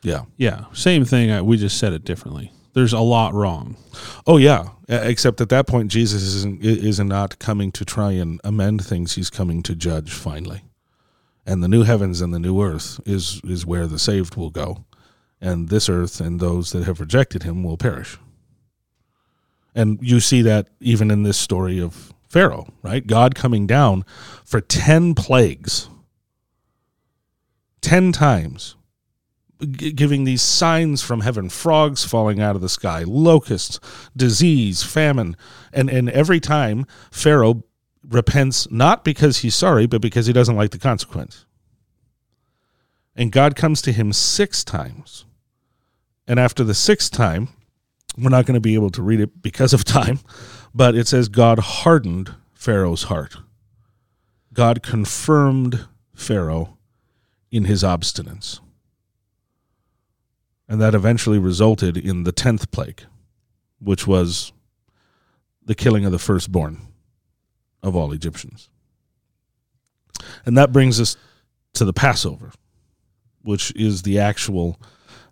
Yeah. 0.03 0.25
yeah, 0.37 0.65
same 0.73 1.05
thing. 1.05 1.31
I, 1.31 1.41
we 1.43 1.57
just 1.57 1.79
said 1.79 1.93
it 1.93 2.05
differently. 2.05 2.53
There's 2.75 2.93
a 2.93 3.01
lot 3.01 3.33
wrong. 3.35 3.77
Oh 4.27 4.37
yeah, 4.37 4.69
except 4.89 5.41
at 5.41 5.49
that 5.49 5.67
point 5.67 5.91
Jesus 5.91 6.23
isn't 6.23 6.63
is 6.63 7.01
not 7.01 7.39
coming 7.41 7.73
to 7.73 7.85
try 7.85 8.13
and 8.13 8.41
amend 8.45 8.85
things. 8.85 9.15
He's 9.15 9.31
coming 9.31 9.63
to 9.65 9.75
judge 9.75 10.13
finally. 10.13 10.63
And 11.47 11.63
the 11.63 11.67
new 11.69 11.83
heavens 11.83 12.21
and 12.21 12.33
the 12.33 12.39
new 12.39 12.63
earth 12.63 13.01
is 13.07 13.41
is 13.43 13.65
where 13.67 13.87
the 13.89 13.99
saved 13.99 14.37
will 14.37 14.51
go. 14.51 14.85
And 15.41 15.71
this 15.71 15.89
earth 15.89 16.21
and 16.21 16.39
those 16.39 16.71
that 16.73 16.85
have 16.85 17.01
rejected 17.01 17.43
him 17.43 17.65
will 17.65 17.79
perish. 17.79 18.19
And 19.75 19.99
you 20.03 20.21
see 20.21 20.43
that 20.43 20.69
even 20.81 21.11
in 21.11 21.23
this 21.23 21.39
story 21.39 21.81
of 21.81 22.13
Pharaoh, 22.29 22.69
right? 22.83 23.07
God 23.07 23.35
coming 23.35 23.67
down 23.67 24.05
for 24.45 24.61
10 24.61 25.15
plagues. 25.15 25.89
10 27.81 28.13
times. 28.13 28.77
G- 29.61 29.93
giving 29.93 30.25
these 30.25 30.43
signs 30.43 31.03
from 31.03 31.23
heaven. 31.23 31.49
Frogs 31.49 32.05
falling 32.05 32.41
out 32.41 32.55
of 32.55 32.61
the 32.61 32.69
sky. 32.69 33.03
Locusts 33.07 33.81
disease 34.17 34.83
famine. 34.83 35.37
And 35.73 35.91
and 35.91 36.11
every 36.11 36.39
time 36.39 36.87
pharaoh 37.11 37.65
repents 38.07 38.71
not 38.71 39.05
because 39.05 39.39
he's 39.39 39.57
sorry 39.57 39.87
but 39.87 40.01
because 40.01 40.27
he 40.27 40.33
doesn't 40.33 40.57
like 40.57 40.71
the 40.71 40.79
consequence. 40.79 41.47
And 43.17 43.33
god 43.33 43.57
comes 43.57 43.83
to 43.83 43.93
him 43.93 44.13
six 44.13 44.63
times. 44.63 45.25
And 46.27 46.39
after 46.39 46.63
the 46.63 46.75
sixth 46.75 47.11
time 47.11 47.49
we're 48.17 48.31
not 48.31 48.47
going 48.47 48.55
to 48.55 48.61
be 48.61 48.75
able 48.75 48.91
to 48.91 49.03
read 49.03 49.21
it 49.21 49.43
because 49.43 49.73
of 49.73 49.85
time 49.99 50.21
but 50.79 50.95
it 50.95 51.07
says 51.07 51.29
god 51.29 51.59
hardened 51.59 52.35
pharaoh's 52.55 53.05
heart 53.05 53.37
god 54.53 54.83
confirmed 54.83 55.87
pharaoh 56.15 56.79
in 57.51 57.65
his 57.65 57.83
obstinance 57.83 58.61
and 60.69 60.81
that 60.81 60.95
eventually 60.95 61.39
resulted 61.39 61.97
in 61.97 62.25
the 62.25 62.33
10th 62.33 62.71
plague, 62.71 63.03
which 63.81 64.07
was 64.07 64.53
the 65.65 65.75
killing 65.75 66.05
of 66.05 66.13
the 66.13 66.19
firstborn 66.19 66.79
of 67.83 67.97
all 67.97 68.13
Egyptians. 68.13 68.69
And 70.45 70.59
that 70.59 70.73
brings 70.73 71.01
us 71.01 71.17
to 71.75 71.85
the 71.85 71.93
Passover, 71.93 72.53
which 73.43 73.73
is 73.75 74.03
the 74.03 74.19
actual 74.19 74.79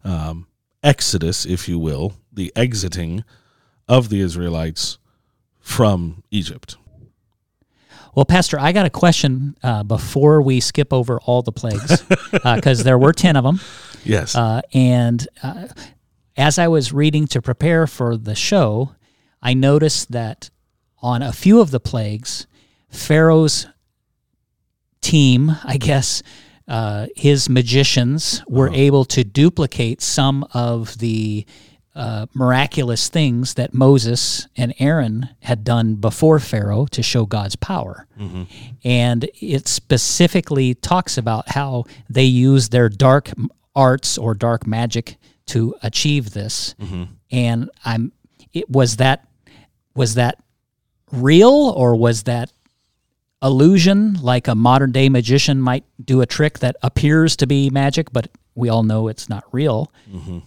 um, 0.04 0.46
exodus, 0.82 1.44
if 1.44 1.68
you 1.68 1.78
will, 1.78 2.14
the 2.32 2.52
exiting 2.56 3.24
of 3.88 4.08
the 4.08 4.20
Israelites 4.20 4.98
from 5.66 6.22
Egypt. 6.30 6.76
Well, 8.14 8.24
Pastor, 8.24 8.58
I 8.58 8.70
got 8.70 8.86
a 8.86 8.90
question 8.90 9.56
uh, 9.64 9.82
before 9.82 10.40
we 10.40 10.60
skip 10.60 10.92
over 10.92 11.18
all 11.22 11.42
the 11.42 11.50
plagues, 11.50 12.02
because 12.32 12.84
there 12.84 12.96
were 12.96 13.12
10 13.12 13.34
of 13.34 13.42
them. 13.42 13.60
Yes. 14.04 14.36
Uh, 14.36 14.62
and 14.72 15.26
uh, 15.42 15.66
as 16.36 16.60
I 16.60 16.68
was 16.68 16.92
reading 16.92 17.26
to 17.26 17.42
prepare 17.42 17.88
for 17.88 18.16
the 18.16 18.36
show, 18.36 18.94
I 19.42 19.54
noticed 19.54 20.12
that 20.12 20.50
on 21.02 21.20
a 21.20 21.32
few 21.32 21.60
of 21.60 21.72
the 21.72 21.80
plagues, 21.80 22.46
Pharaoh's 22.88 23.66
team, 25.00 25.56
I 25.64 25.78
guess, 25.78 26.22
uh, 26.68 27.08
his 27.16 27.50
magicians 27.50 28.42
were 28.48 28.72
able 28.72 29.04
to 29.06 29.24
duplicate 29.24 30.00
some 30.00 30.46
of 30.54 30.98
the 30.98 31.44
uh, 31.96 32.26
miraculous 32.34 33.08
things 33.08 33.54
that 33.54 33.72
Moses 33.72 34.46
and 34.54 34.74
Aaron 34.78 35.30
had 35.40 35.64
done 35.64 35.94
before 35.94 36.38
Pharaoh 36.38 36.84
to 36.90 37.02
show 37.02 37.24
God's 37.24 37.56
power. 37.56 38.06
Mm-hmm. 38.20 38.42
And 38.84 39.30
it 39.40 39.66
specifically 39.66 40.74
talks 40.74 41.16
about 41.16 41.48
how 41.48 41.84
they 42.10 42.24
use 42.24 42.68
their 42.68 42.90
dark 42.90 43.30
arts 43.74 44.18
or 44.18 44.34
dark 44.34 44.66
magic 44.66 45.16
to 45.46 45.74
achieve 45.82 46.32
this. 46.32 46.74
Mm-hmm. 46.78 47.04
And 47.30 47.70
I'm 47.84 48.12
it 48.52 48.68
was 48.68 48.96
that 48.96 49.26
was 49.94 50.14
that 50.14 50.42
real 51.10 51.72
or 51.76 51.96
was 51.96 52.24
that 52.24 52.52
illusion, 53.42 54.14
like 54.20 54.48
a 54.48 54.54
modern 54.54 54.92
day 54.92 55.08
magician 55.08 55.60
might 55.60 55.84
do 56.04 56.20
a 56.20 56.26
trick 56.26 56.58
that 56.58 56.76
appears 56.82 57.36
to 57.36 57.46
be 57.46 57.70
magic, 57.70 58.12
but 58.12 58.28
we 58.54 58.68
all 58.68 58.82
know 58.82 59.08
it's 59.08 59.28
not 59.28 59.44
real. 59.52 59.90
Ha- 60.12 60.42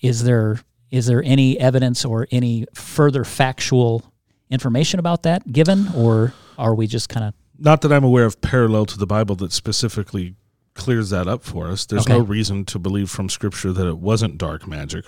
Is 0.00 0.24
there 0.24 0.60
is 0.90 1.06
there 1.06 1.22
any 1.24 1.58
evidence 1.58 2.04
or 2.04 2.26
any 2.30 2.66
further 2.74 3.24
factual 3.24 4.12
information 4.50 4.98
about 4.98 5.22
that 5.22 5.52
given, 5.52 5.88
or 5.94 6.34
are 6.58 6.74
we 6.74 6.86
just 6.86 7.08
kind 7.08 7.26
of 7.26 7.34
Not 7.58 7.82
that 7.82 7.92
I'm 7.92 8.04
aware 8.04 8.24
of 8.24 8.40
parallel 8.40 8.86
to 8.86 8.98
the 8.98 9.06
Bible 9.06 9.36
that 9.36 9.52
specifically 9.52 10.34
clears 10.74 11.10
that 11.10 11.28
up 11.28 11.42
for 11.42 11.68
us. 11.68 11.84
There's 11.86 12.08
no 12.08 12.20
reason 12.20 12.64
to 12.66 12.78
believe 12.78 13.10
from 13.10 13.28
Scripture 13.28 13.72
that 13.72 13.86
it 13.86 13.98
wasn't 13.98 14.38
dark 14.38 14.66
magic, 14.66 15.04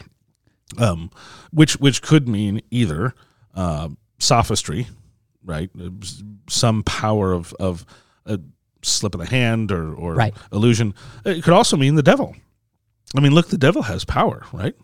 um, 0.78 1.11
which 1.50 1.75
which 1.80 2.02
could 2.02 2.28
mean 2.28 2.61
either 2.70 3.14
uh, 3.54 3.88
sophistry, 4.18 4.88
right? 5.44 5.70
Uh, 5.80 5.90
Some 6.49 6.82
power 6.84 7.32
of 7.32 7.52
of 7.54 7.84
a 8.26 8.38
slip 8.82 9.14
of 9.14 9.20
the 9.20 9.26
hand 9.26 9.72
or 9.72 9.94
or 9.94 10.14
Right. 10.14 10.34
illusion. 10.52 10.94
It 11.25 11.42
could 11.42 11.54
also 11.54 11.76
mean 11.76 11.94
the 11.94 12.02
devil. 12.02 12.37
I 13.16 13.21
mean, 13.21 13.33
look, 13.33 13.49
the 13.49 13.59
devil 13.59 13.83
has 13.83 14.04
power, 14.04 14.45
right? 14.52 14.75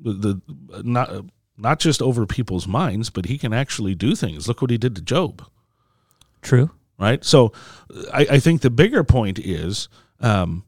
The, 0.00 0.12
the 0.12 0.82
not 0.82 1.24
not 1.56 1.78
just 1.78 2.02
over 2.02 2.26
people's 2.26 2.66
minds, 2.66 3.10
but 3.10 3.26
he 3.26 3.38
can 3.38 3.52
actually 3.52 3.94
do 3.94 4.14
things. 4.14 4.48
Look 4.48 4.60
what 4.60 4.70
he 4.70 4.78
did 4.78 4.96
to 4.96 5.02
Job 5.02 5.46
true? 6.42 6.70
right? 6.98 7.24
So 7.24 7.52
I, 8.12 8.26
I 8.32 8.38
think 8.38 8.60
the 8.60 8.70
bigger 8.70 9.02
point 9.02 9.38
is, 9.38 9.88
um, 10.20 10.64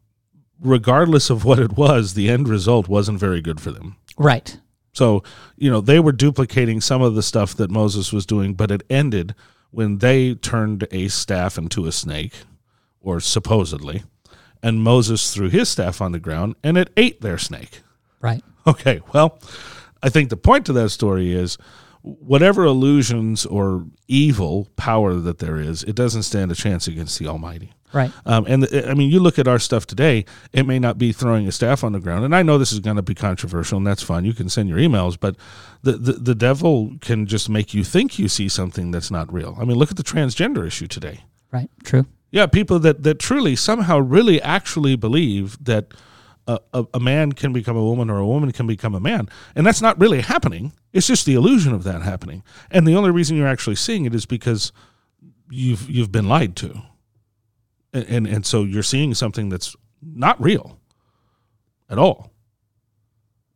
regardless 0.61 1.31
of 1.31 1.45
what 1.45 1.59
it 1.59 1.77
was, 1.77 2.15
the 2.15 2.29
end 2.31 2.49
result 2.49 2.89
wasn't 2.89 3.21
very 3.21 3.41
good 3.41 3.61
for 3.61 3.71
them. 3.71 3.97
Right. 4.19 4.59
So, 4.93 5.23
you 5.57 5.71
know, 5.71 5.81
they 5.81 6.01
were 6.01 6.13
duplicating 6.13 6.81
some 6.81 7.03
of 7.03 7.15
the 7.15 7.23
stuff 7.23 7.55
that 7.57 7.71
Moses 7.71 8.13
was 8.13 8.25
doing, 8.25 8.55
but 8.55 8.71
it 8.71 8.83
ended 8.89 9.35
when 9.71 9.99
they 9.99 10.35
turned 10.35 10.89
a 10.91 11.09
staff 11.09 11.59
into 11.59 11.87
a 11.87 11.93
snake, 11.93 12.33
or 13.01 13.21
supposedly, 13.21 14.05
and 14.63 14.83
Moses 14.83 15.33
threw 15.35 15.49
his 15.49 15.69
staff 15.69 16.01
on 16.01 16.13
the 16.13 16.19
ground 16.19 16.57
and 16.63 16.77
it 16.77 16.93
ate 16.97 17.21
their 17.21 17.39
snake. 17.39 17.83
Right. 18.21 18.43
Okay, 18.67 19.01
well, 19.13 19.39
I 20.03 20.09
think 20.09 20.31
the 20.31 20.37
point 20.37 20.67
to 20.67 20.73
that 20.75 20.91
story 20.91 21.33
is 21.33 21.57
whatever 22.03 22.65
illusions 22.65 23.45
or 23.47 23.85
evil 24.09 24.69
power 24.77 25.15
that 25.15 25.39
there 25.39 25.59
is, 25.59 25.83
it 25.83 25.97
doesn't 25.97 26.23
stand 26.23 26.53
a 26.53 26.55
chance 26.55 26.87
against 26.87 27.19
the 27.19 27.27
Almighty. 27.27 27.73
Right. 27.93 28.13
Um, 28.25 28.45
and 28.47 28.63
the, 28.63 28.89
I 28.89 28.95
mean, 28.95 29.11
you 29.11 29.21
look 29.21 29.39
at 29.39 29.49
our 29.49 29.59
stuff 29.59 29.87
today, 29.87 30.25
it 30.53 30.67
may 30.67 30.79
not 30.79 30.99
be 30.99 31.13
throwing 31.13 31.47
a 31.47 31.53
staff 31.53 31.83
on 31.83 31.93
the 31.93 32.01
ground. 32.01 32.25
And 32.25 32.35
I 32.35 32.43
know 32.43 32.59
this 32.59 32.73
is 32.73 32.81
going 32.81 32.97
to 32.97 33.03
be 33.03 33.15
controversial, 33.15 33.79
and 33.79 33.87
that's 33.87 34.03
fine. 34.03 34.25
You 34.25 34.35
can 34.35 34.49
send 34.49 34.69
your 34.69 34.79
emails, 34.79 35.17
but 35.19 35.37
the, 35.83 35.93
the, 35.93 36.13
the 36.13 36.35
devil 36.35 36.97
can 37.01 37.27
just 37.27 37.49
make 37.49 37.75
you 37.75 37.85
think 37.85 38.19
you 38.19 38.29
see 38.29 38.49
something 38.49 38.91
that's 38.91 39.11
not 39.11 39.33
real. 39.33 39.57
I 39.59 39.65
mean, 39.65 39.77
look 39.77 39.91
at 39.91 39.97
the 39.97 40.03
transgender 40.03 40.67
issue 40.67 40.87
today. 40.89 41.25
Right. 41.53 41.71
True. 41.85 42.07
Yeah, 42.37 42.45
people 42.45 42.79
that, 42.81 43.03
that 43.03 43.19
truly 43.19 43.57
somehow 43.57 43.99
really 43.99 44.43
actually 44.43 44.95
believe 44.95 45.57
that 45.65 45.95
a, 46.47 46.61
a, 46.75 46.85
a 46.93 47.01
man 47.01 47.33
can 47.33 47.55
become 47.55 47.79
a 47.79 47.83
woman 47.83 48.11
or 48.11 48.19
a 48.19 48.27
woman 48.27 48.53
can 48.53 48.67
become 48.67 48.95
a 48.95 49.01
man. 49.01 49.31
And 49.55 49.67
that's 49.67 49.81
not 49.81 49.99
really 49.99 50.21
happening. 50.21 50.75
It's 50.93 51.07
just 51.07 51.25
the 51.25 51.33
illusion 51.33 51.73
of 51.73 51.83
that 51.85 52.03
happening. 52.03 52.43
And 52.71 52.87
the 52.87 52.95
only 52.95 53.11
reason 53.11 53.39
you're 53.39 53.49
actually 53.49 53.77
seeing 53.77 54.05
it 54.05 54.15
is 54.15 54.27
because 54.27 54.71
you've 55.49 55.89
you've 55.89 56.13
been 56.13 56.29
lied 56.29 56.57
to. 56.57 56.83
And 57.95 58.05
and, 58.05 58.27
and 58.27 58.45
so 58.45 58.65
you're 58.65 58.83
seeing 58.83 59.15
something 59.15 59.49
that's 59.49 59.75
not 60.03 60.39
real 60.39 60.79
at 61.89 61.97
all. 61.97 62.35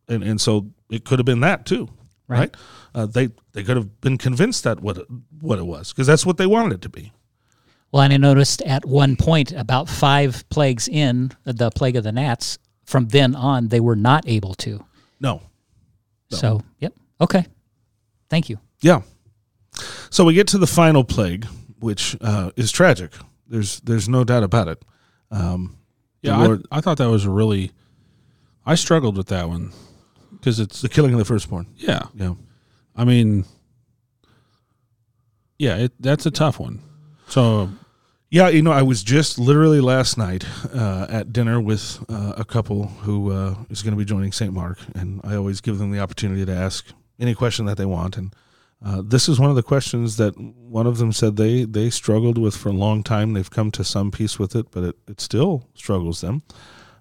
And 0.08 0.22
and 0.22 0.40
so 0.40 0.70
it 0.90 1.04
could 1.04 1.18
have 1.18 1.26
been 1.26 1.40
that 1.40 1.66
too. 1.66 1.90
Right. 2.28 2.38
Right? 2.38 2.56
Uh, 2.94 3.04
they 3.04 3.28
they 3.52 3.62
could 3.62 3.76
have 3.76 4.00
been 4.00 4.16
convinced 4.16 4.64
that 4.64 4.80
what 4.80 4.96
it, 4.96 5.06
what 5.38 5.58
it 5.58 5.66
was 5.66 5.92
because 5.92 6.06
that's 6.06 6.25
what 6.25 6.38
they 6.38 6.46
wanted 6.46 6.76
it 6.76 6.80
to 6.80 6.88
be. 6.88 7.12
Well, 7.92 8.02
and 8.02 8.12
I 8.12 8.16
noticed 8.18 8.62
at 8.62 8.85
one 8.85 9.16
point, 9.16 9.52
about 9.52 9.88
five 9.88 10.49
plagues 10.49 10.87
in 10.88 11.32
the 11.44 11.70
plague 11.70 11.97
of 11.97 12.04
the 12.04 12.12
gnats, 12.12 12.59
from 12.85 13.09
then 13.09 13.35
on, 13.35 13.68
they 13.68 13.80
were 13.80 13.97
not 13.97 14.28
able 14.28 14.54
to. 14.54 14.85
No, 15.20 15.42
So, 16.31 16.62
yep. 16.79 16.94
Okay. 17.20 17.46
Thank 18.29 18.48
you. 18.48 18.59
Yeah. 18.81 19.03
So 20.11 20.24
we 20.24 20.35
get 20.35 20.46
to 20.48 20.59
the 20.59 20.66
final 20.66 21.05
plague, 21.05 21.46
which 21.81 22.16
uh, 22.20 22.50
is 22.57 22.70
tragic. 22.72 23.12
There's 23.48 23.81
there's 23.81 24.09
no 24.09 24.24
doubt 24.24 24.42
about 24.44 24.68
it. 24.68 24.83
Um, 25.31 25.76
Yeah, 26.22 26.38
the 26.46 26.64
I, 26.70 26.79
I 26.79 26.81
thought 26.81 26.98
that 26.98 27.11
was 27.11 27.24
a 27.24 27.31
really. 27.31 27.72
I 28.64 28.76
struggled 28.76 29.16
with 29.16 29.26
that 29.29 29.48
one 29.48 29.72
because 30.33 30.61
it's 30.61 30.81
the 30.81 30.88
killing 30.88 31.12
of 31.12 31.18
the 31.18 31.24
firstborn. 31.24 31.66
yeah. 31.76 32.03
Yeah. 32.14 32.35
I 32.96 33.05
mean, 33.05 33.44
yeah, 35.59 35.76
it, 35.76 35.92
that's 36.00 36.26
a 36.26 36.31
tough 36.31 36.59
one. 36.61 36.81
So 37.31 37.71
Yeah, 38.29 38.49
you 38.49 38.61
know, 38.61 38.73
I 38.73 38.83
was 38.83 39.05
just 39.05 39.38
literally 39.38 39.81
last 39.81 40.19
night 40.19 40.45
uh, 40.75 41.07
at 41.09 41.33
dinner 41.33 41.61
with 41.61 42.05
uh, 42.09 42.35
a 42.37 42.45
couple 42.45 42.88
who 42.88 43.31
uh, 43.33 43.55
is 43.71 43.83
going 43.83 43.93
to 43.93 43.99
be 43.99 44.05
joining 44.05 44.33
St. 44.33 44.53
Mark, 44.53 44.79
and 44.95 45.21
I 45.23 45.37
always 45.37 45.61
give 45.61 45.79
them 45.79 45.93
the 45.93 46.01
opportunity 46.01 46.45
to 46.45 46.53
ask 46.53 46.87
any 47.21 47.35
question 47.37 47.66
that 47.66 47.77
they 47.77 47.87
want. 47.87 48.16
And 48.16 48.35
uh, 48.85 49.03
this 49.05 49.29
is 49.29 49.38
one 49.38 49.51
of 49.51 49.57
the 49.57 49.62
questions 49.62 50.16
that 50.16 50.37
one 50.38 50.88
of 50.88 50.99
them 50.99 51.12
said 51.12 51.37
they 51.37 51.64
they 51.64 51.88
struggled 51.90 52.37
with 52.37 52.57
for 52.57 52.69
a 52.69 52.73
long 52.73 53.05
time. 53.05 53.33
They've 53.33 53.51
come 53.51 53.71
to 53.73 53.85
some 53.85 54.11
peace 54.11 54.38
with 54.38 54.57
it, 54.57 54.66
but 54.73 54.83
it, 54.83 54.97
it 55.09 55.21
still 55.21 55.69
struggles 55.75 56.21
them. 56.21 56.43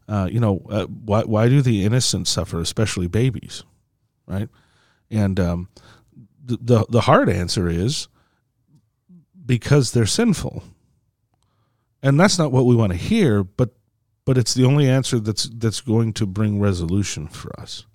Uh, 0.07 0.29
you 0.31 0.39
know, 0.39 0.61
uh, 0.69 0.85
why 0.85 1.23
why 1.23 1.49
do 1.49 1.61
the 1.61 1.85
innocent 1.85 2.27
suffer, 2.27 2.59
especially 2.59 3.07
babies, 3.07 3.63
right? 4.27 4.49
And 5.09 5.39
um, 5.39 5.69
the, 6.43 6.57
the 6.61 6.85
the 6.89 7.01
hard 7.01 7.29
answer 7.29 7.67
is 7.67 8.07
because 9.49 9.93
they're 9.93 10.05
sinful. 10.05 10.61
And 12.03 12.19
that's 12.19 12.37
not 12.37 12.51
what 12.51 12.67
we 12.67 12.75
want 12.75 12.91
to 12.91 12.97
hear 12.97 13.43
but 13.43 13.71
but 14.23 14.37
it's 14.37 14.53
the 14.53 14.63
only 14.63 14.87
answer 14.87 15.19
that's 15.19 15.49
that's 15.55 15.81
going 15.81 16.13
to 16.13 16.27
bring 16.27 16.59
resolution 16.59 17.27
for 17.27 17.59
us. 17.59 17.87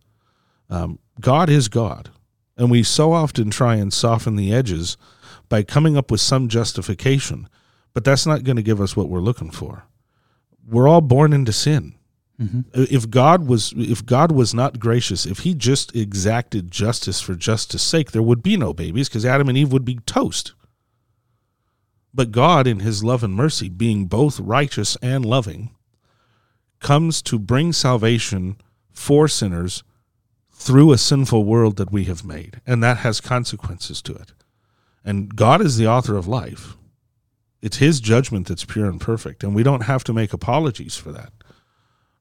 Um, 0.68 0.98
god 1.20 1.48
is 1.48 1.68
god 1.68 2.10
and 2.56 2.72
we 2.72 2.82
so 2.82 3.12
often 3.12 3.50
try 3.50 3.76
and 3.76 3.92
soften 3.92 4.34
the 4.34 4.52
edges 4.52 4.96
by 5.48 5.62
coming 5.62 5.96
up 5.96 6.10
with 6.10 6.20
some 6.20 6.48
justification 6.48 7.48
but 7.92 8.02
that's 8.02 8.26
not 8.26 8.42
going 8.42 8.56
to 8.56 8.62
give 8.62 8.80
us 8.80 8.96
what 8.96 9.08
we're 9.08 9.20
looking 9.20 9.52
for. 9.52 9.84
We're 10.68 10.88
all 10.88 11.02
born 11.02 11.32
into 11.32 11.52
sin. 11.52 11.94
If 12.74 13.08
god 13.08 13.46
was 13.46 13.72
if 13.76 14.04
god 14.04 14.32
was 14.32 14.52
not 14.52 14.80
gracious 14.80 15.24
if 15.24 15.38
he 15.38 15.54
just 15.54 15.94
exacted 15.94 16.72
justice 16.72 17.20
for 17.20 17.36
justice 17.36 17.84
sake 17.84 18.10
there 18.10 18.24
would 18.24 18.42
be 18.42 18.56
no 18.56 18.74
babies 18.74 19.08
because 19.08 19.24
adam 19.24 19.48
and 19.48 19.56
eve 19.56 19.72
would 19.72 19.84
be 19.84 20.00
toast 20.04 20.52
but 22.14 22.30
God, 22.30 22.66
in 22.66 22.80
his 22.80 23.02
love 23.02 23.24
and 23.24 23.34
mercy, 23.34 23.68
being 23.68 24.06
both 24.06 24.38
righteous 24.38 24.96
and 25.02 25.24
loving, 25.24 25.74
comes 26.78 27.20
to 27.22 27.38
bring 27.38 27.72
salvation 27.72 28.56
for 28.92 29.26
sinners 29.26 29.82
through 30.52 30.92
a 30.92 30.98
sinful 30.98 31.44
world 31.44 31.76
that 31.76 31.90
we 31.90 32.04
have 32.04 32.24
made. 32.24 32.60
And 32.66 32.82
that 32.82 32.98
has 32.98 33.20
consequences 33.20 34.00
to 34.02 34.14
it. 34.14 34.32
And 35.04 35.34
God 35.34 35.60
is 35.60 35.76
the 35.76 35.88
author 35.88 36.16
of 36.16 36.28
life. 36.28 36.76
It's 37.60 37.78
his 37.78 38.00
judgment 38.00 38.46
that's 38.46 38.64
pure 38.64 38.86
and 38.86 39.00
perfect. 39.00 39.42
And 39.42 39.54
we 39.54 39.62
don't 39.62 39.82
have 39.82 40.04
to 40.04 40.12
make 40.12 40.32
apologies 40.32 40.96
for 40.96 41.10
that. 41.12 41.32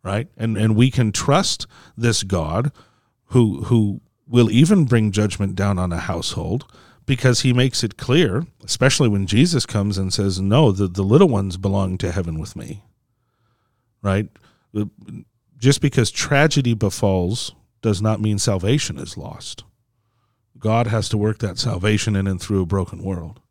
Right? 0.02 0.28
And 0.36 0.58
and 0.58 0.76
we 0.76 0.92
can 0.92 1.14
trust 1.14 1.66
this 1.96 2.24
God 2.24 2.72
who 3.28 3.64
who 3.66 4.02
will 4.28 4.52
even 4.52 4.86
bring 4.86 5.12
judgment 5.12 5.56
down 5.56 5.80
on 5.80 5.94
a 5.94 5.98
household 5.98 6.66
because 7.06 7.42
he 7.42 7.54
makes 7.54 7.84
it 7.84 7.98
clear, 7.98 8.46
especially 8.64 9.10
when 9.10 9.28
Jesus 9.28 9.66
comes 9.66 9.98
and 9.98 10.14
says, 10.14 10.40
No, 10.40 10.72
the, 10.72 10.88
the 10.88 11.04
little 11.04 11.30
ones 11.30 11.58
belong 11.58 11.98
to 12.00 12.12
heaven 12.12 12.40
with 12.40 12.56
me. 12.56 12.84
Right? 14.02 14.30
Just 15.58 15.82
because 15.82 16.12
tragedy 16.12 16.74
befalls 16.74 17.54
does 17.82 18.02
not 18.02 18.22
mean 18.22 18.40
salvation 18.40 18.98
is 18.98 19.18
lost. 19.18 19.64
God 20.58 20.88
has 20.88 21.10
to 21.10 21.18
work 21.18 21.40
that 21.40 21.58
salvation 21.58 22.16
in 22.16 22.28
and 22.28 22.42
through 22.42 22.62
a 22.62 22.66
broken 22.66 23.04
world. 23.04 23.42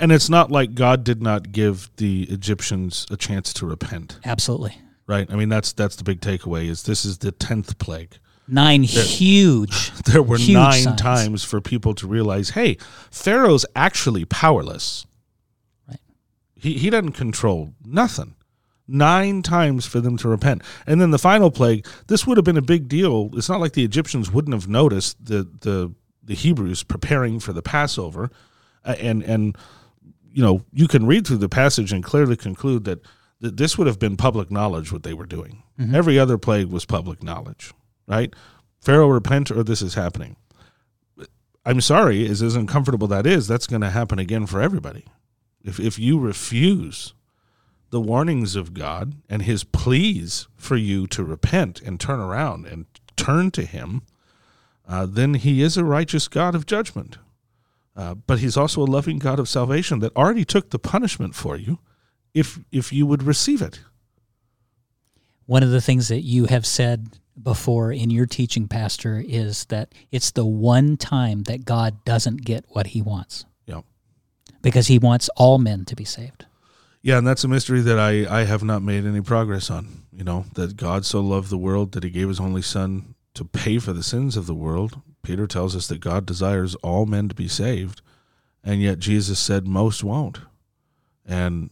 And 0.00 0.10
it's 0.10 0.28
not 0.28 0.50
like 0.50 0.74
God 0.74 1.04
did 1.04 1.22
not 1.22 1.52
give 1.52 1.90
the 1.96 2.24
Egyptians 2.24 3.06
a 3.08 3.16
chance 3.16 3.52
to 3.54 3.66
repent, 3.66 4.18
Absolutely. 4.24 4.76
right? 5.06 5.30
I 5.30 5.36
mean, 5.36 5.48
that's 5.48 5.72
that's 5.72 5.94
the 5.94 6.02
big 6.02 6.20
takeaway 6.20 6.68
is 6.68 6.82
this 6.82 7.04
is 7.04 7.18
the 7.18 7.30
10th 7.30 7.78
plague 7.78 8.18
Nine 8.50 8.82
huge. 8.82 9.92
there 10.06 10.22
were 10.22 10.36
Huge 10.36 10.54
nine 10.54 10.82
signs. 10.82 11.00
times 11.00 11.44
for 11.44 11.60
people 11.60 11.94
to 11.94 12.06
realize, 12.06 12.50
hey, 12.50 12.76
Pharaoh's 13.10 13.64
actually 13.76 14.24
powerless. 14.24 15.06
Right. 15.88 16.00
He 16.56 16.74
he 16.74 16.90
doesn't 16.90 17.12
control 17.12 17.72
nothing. 17.84 18.34
Nine 18.88 19.42
times 19.42 19.86
for 19.86 20.00
them 20.00 20.16
to 20.16 20.28
repent. 20.28 20.62
And 20.84 21.00
then 21.00 21.12
the 21.12 21.18
final 21.18 21.52
plague, 21.52 21.86
this 22.08 22.26
would 22.26 22.36
have 22.36 22.44
been 22.44 22.56
a 22.56 22.62
big 22.62 22.88
deal. 22.88 23.30
It's 23.34 23.48
not 23.48 23.60
like 23.60 23.74
the 23.74 23.84
Egyptians 23.84 24.32
wouldn't 24.32 24.52
have 24.54 24.66
noticed 24.68 25.24
the 25.24 25.48
the, 25.60 25.94
the 26.24 26.34
Hebrews 26.34 26.82
preparing 26.82 27.38
for 27.38 27.52
the 27.52 27.62
Passover. 27.62 28.30
Uh, 28.84 28.96
and 28.98 29.22
and 29.22 29.56
you 30.32 30.42
know, 30.42 30.64
you 30.72 30.88
can 30.88 31.06
read 31.06 31.26
through 31.26 31.36
the 31.38 31.48
passage 31.48 31.92
and 31.92 32.02
clearly 32.04 32.36
conclude 32.36 32.84
that, 32.84 33.00
that 33.40 33.56
this 33.56 33.76
would 33.76 33.86
have 33.88 33.98
been 33.98 34.16
public 34.16 34.48
knowledge 34.50 34.92
what 34.92 35.02
they 35.02 35.12
were 35.12 35.26
doing. 35.26 35.62
Every 35.92 36.18
other 36.20 36.38
plague 36.38 36.68
was 36.68 36.84
public 36.84 37.20
knowledge, 37.22 37.72
right? 38.10 38.34
Pharaoh 38.80 39.08
repent 39.08 39.50
or 39.50 39.62
this 39.62 39.80
is 39.80 39.94
happening. 39.94 40.36
I'm 41.64 41.80
sorry, 41.80 42.26
as, 42.26 42.42
as 42.42 42.56
uncomfortable 42.56 43.06
that 43.08 43.26
is, 43.26 43.46
that's 43.46 43.66
going 43.66 43.82
to 43.82 43.90
happen 43.90 44.18
again 44.18 44.46
for 44.46 44.60
everybody. 44.60 45.04
If, 45.62 45.78
if 45.78 45.98
you 45.98 46.18
refuse 46.18 47.14
the 47.90 48.00
warnings 48.00 48.56
of 48.56 48.74
God 48.74 49.14
and 49.28 49.42
his 49.42 49.62
pleas 49.62 50.48
for 50.56 50.76
you 50.76 51.06
to 51.08 51.22
repent 51.22 51.80
and 51.82 52.00
turn 52.00 52.18
around 52.18 52.66
and 52.66 52.86
turn 53.16 53.50
to 53.52 53.64
him, 53.64 54.02
uh, 54.88 55.06
then 55.06 55.34
he 55.34 55.62
is 55.62 55.76
a 55.76 55.84
righteous 55.84 56.26
God 56.28 56.54
of 56.54 56.66
judgment. 56.66 57.18
Uh, 57.94 58.14
but 58.14 58.38
he's 58.38 58.56
also 58.56 58.82
a 58.82 58.84
loving 58.84 59.18
God 59.18 59.38
of 59.38 59.48
salvation 59.48 59.98
that 60.00 60.16
already 60.16 60.44
took 60.44 60.70
the 60.70 60.78
punishment 60.78 61.34
for 61.34 61.56
you 61.56 61.78
if 62.32 62.60
if 62.70 62.92
you 62.92 63.04
would 63.04 63.22
receive 63.22 63.60
it. 63.60 63.80
One 65.46 65.62
of 65.62 65.70
the 65.70 65.80
things 65.80 66.08
that 66.08 66.20
you 66.20 66.46
have 66.46 66.64
said 66.64 67.18
before 67.40 67.92
in 67.92 68.10
your 68.10 68.26
teaching, 68.26 68.68
Pastor, 68.68 69.22
is 69.26 69.64
that 69.66 69.94
it's 70.10 70.30
the 70.30 70.44
one 70.44 70.96
time 70.96 71.44
that 71.44 71.64
God 71.64 72.04
doesn't 72.04 72.44
get 72.44 72.64
what 72.68 72.88
he 72.88 73.02
wants. 73.02 73.44
Yeah. 73.66 73.82
Because 74.62 74.88
he 74.88 74.98
wants 74.98 75.30
all 75.36 75.58
men 75.58 75.84
to 75.86 75.96
be 75.96 76.04
saved. 76.04 76.46
Yeah, 77.02 77.18
and 77.18 77.26
that's 77.26 77.44
a 77.44 77.48
mystery 77.48 77.80
that 77.80 77.98
I, 77.98 78.40
I 78.40 78.44
have 78.44 78.62
not 78.62 78.82
made 78.82 79.06
any 79.06 79.22
progress 79.22 79.70
on. 79.70 80.04
You 80.12 80.24
know, 80.24 80.44
that 80.54 80.76
God 80.76 81.06
so 81.06 81.20
loved 81.20 81.48
the 81.48 81.56
world 81.56 81.92
that 81.92 82.04
he 82.04 82.10
gave 82.10 82.28
his 82.28 82.40
only 82.40 82.62
son 82.62 83.14
to 83.34 83.44
pay 83.44 83.78
for 83.78 83.92
the 83.92 84.02
sins 84.02 84.36
of 84.36 84.46
the 84.46 84.54
world. 84.54 85.00
Peter 85.22 85.46
tells 85.46 85.74
us 85.74 85.86
that 85.86 86.00
God 86.00 86.26
desires 86.26 86.74
all 86.76 87.06
men 87.06 87.28
to 87.28 87.34
be 87.34 87.48
saved, 87.48 88.02
and 88.62 88.82
yet 88.82 88.98
Jesus 88.98 89.38
said 89.38 89.66
most 89.66 90.04
won't. 90.04 90.40
And 91.24 91.70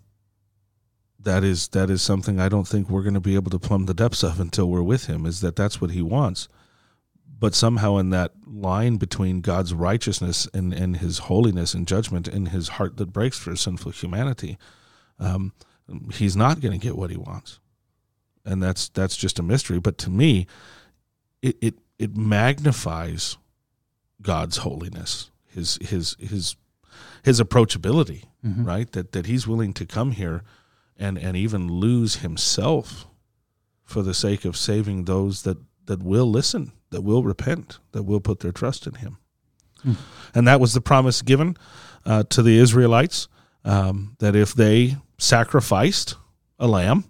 that 1.28 1.44
is 1.44 1.68
that 1.68 1.90
is 1.90 2.00
something 2.00 2.40
I 2.40 2.48
don't 2.48 2.66
think 2.66 2.88
we're 2.88 3.02
going 3.02 3.14
to 3.14 3.20
be 3.20 3.34
able 3.34 3.50
to 3.50 3.58
plumb 3.58 3.84
the 3.86 3.94
depths 3.94 4.22
of 4.24 4.40
until 4.40 4.68
we're 4.70 4.82
with 4.82 5.06
him 5.06 5.26
is 5.26 5.40
that 5.42 5.56
that's 5.56 5.78
what 5.80 5.90
he 5.90 6.00
wants. 6.02 6.48
But 7.40 7.54
somehow 7.54 7.98
in 7.98 8.08
that 8.10 8.32
line 8.46 8.96
between 8.96 9.42
God's 9.42 9.72
righteousness 9.72 10.48
and, 10.54 10.72
and 10.72 10.96
his 10.96 11.18
holiness 11.18 11.74
and 11.74 11.86
judgment 11.86 12.26
and 12.26 12.48
his 12.48 12.68
heart 12.70 12.96
that 12.96 13.12
breaks 13.12 13.38
for 13.38 13.54
sinful 13.54 13.92
humanity, 13.92 14.58
um, 15.20 15.52
he's 16.14 16.34
not 16.34 16.60
going 16.60 16.72
to 16.72 16.84
get 16.84 16.96
what 16.96 17.10
he 17.10 17.16
wants. 17.16 17.60
And 18.44 18.62
that's 18.62 18.88
that's 18.88 19.16
just 19.16 19.38
a 19.38 19.42
mystery. 19.42 19.78
But 19.80 19.98
to 19.98 20.10
me, 20.10 20.46
it, 21.42 21.56
it 21.60 21.74
it 21.98 22.16
magnifies 22.16 23.36
God's 24.22 24.58
holiness, 24.58 25.30
his 25.46 25.78
his 25.82 26.16
his 26.18 26.56
his 27.22 27.38
approachability, 27.40 28.24
Mhm. 28.44 28.64
right? 28.66 28.90
That 28.92 29.12
that 29.12 29.26
he's 29.26 29.46
willing 29.46 29.74
to 29.74 29.84
come 29.84 30.12
here 30.12 30.42
and 30.98 31.18
and 31.18 31.36
even 31.36 31.68
lose 31.68 32.16
himself 32.16 33.06
for 33.84 34.02
the 34.02 34.14
sake 34.14 34.44
of 34.44 34.56
saving 34.56 35.04
those 35.04 35.42
that 35.42 35.58
that 35.86 36.02
will 36.02 36.30
listen, 36.30 36.72
that 36.90 37.02
will 37.02 37.22
repent, 37.22 37.78
that 37.92 38.02
will 38.02 38.20
put 38.20 38.40
their 38.40 38.52
trust 38.52 38.86
in 38.86 38.94
him. 38.94 39.18
And 40.34 40.46
that 40.46 40.60
was 40.60 40.74
the 40.74 40.80
promise 40.80 41.22
given 41.22 41.56
uh, 42.04 42.24
to 42.30 42.42
the 42.42 42.58
Israelites 42.58 43.28
um, 43.64 44.16
that 44.18 44.34
if 44.36 44.54
they 44.54 44.96
sacrificed 45.18 46.16
a 46.58 46.66
lamb, 46.66 47.04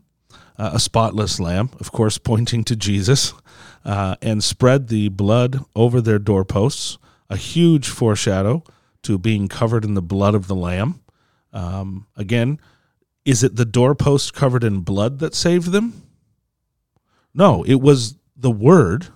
uh, 0.58 0.70
a 0.74 0.78
spotless 0.78 1.40
lamb, 1.40 1.70
of 1.80 1.92
course, 1.92 2.18
pointing 2.18 2.64
to 2.64 2.76
Jesus, 2.76 3.32
uh, 3.84 4.16
and 4.20 4.44
spread 4.44 4.88
the 4.88 5.08
blood 5.08 5.64
over 5.74 6.00
their 6.00 6.18
doorposts, 6.18 6.98
a 7.30 7.36
huge 7.36 7.88
foreshadow 7.88 8.62
to 9.02 9.18
being 9.18 9.48
covered 9.48 9.84
in 9.84 9.94
the 9.94 10.02
blood 10.02 10.34
of 10.34 10.46
the 10.46 10.54
lamb. 10.54 11.00
Um, 11.52 12.06
again, 12.16 12.60
is 13.28 13.42
it 13.42 13.56
the 13.56 13.66
doorpost 13.66 14.32
covered 14.32 14.64
in 14.64 14.80
blood 14.80 15.18
that 15.18 15.34
saved 15.34 15.70
them? 15.70 16.02
No, 17.34 17.62
it 17.64 17.74
was 17.74 18.16
the 18.34 18.50
word 18.50 19.08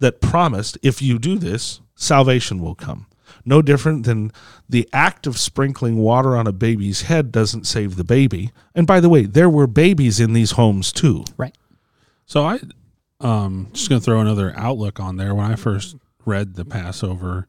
that 0.00 0.20
promised 0.20 0.76
if 0.82 1.00
you 1.00 1.18
do 1.18 1.38
this, 1.38 1.80
salvation 1.94 2.60
will 2.60 2.74
come. 2.74 3.06
No 3.42 3.62
different 3.62 4.04
than 4.04 4.32
the 4.68 4.86
act 4.92 5.26
of 5.26 5.38
sprinkling 5.38 5.96
water 5.96 6.36
on 6.36 6.46
a 6.46 6.52
baby's 6.52 7.02
head 7.02 7.32
doesn't 7.32 7.66
save 7.66 7.96
the 7.96 8.04
baby. 8.04 8.50
And 8.74 8.86
by 8.86 9.00
the 9.00 9.08
way, 9.08 9.24
there 9.24 9.48
were 9.48 9.66
babies 9.66 10.20
in 10.20 10.34
these 10.34 10.50
homes 10.52 10.92
too. 10.92 11.24
Right. 11.38 11.56
So 12.26 12.44
I 12.44 12.60
um 13.20 13.68
just 13.72 13.88
gonna 13.88 14.02
throw 14.02 14.20
another 14.20 14.52
outlook 14.54 15.00
on 15.00 15.16
there. 15.16 15.34
When 15.34 15.50
I 15.50 15.56
first 15.56 15.96
read 16.26 16.54
the 16.54 16.66
Passover, 16.66 17.48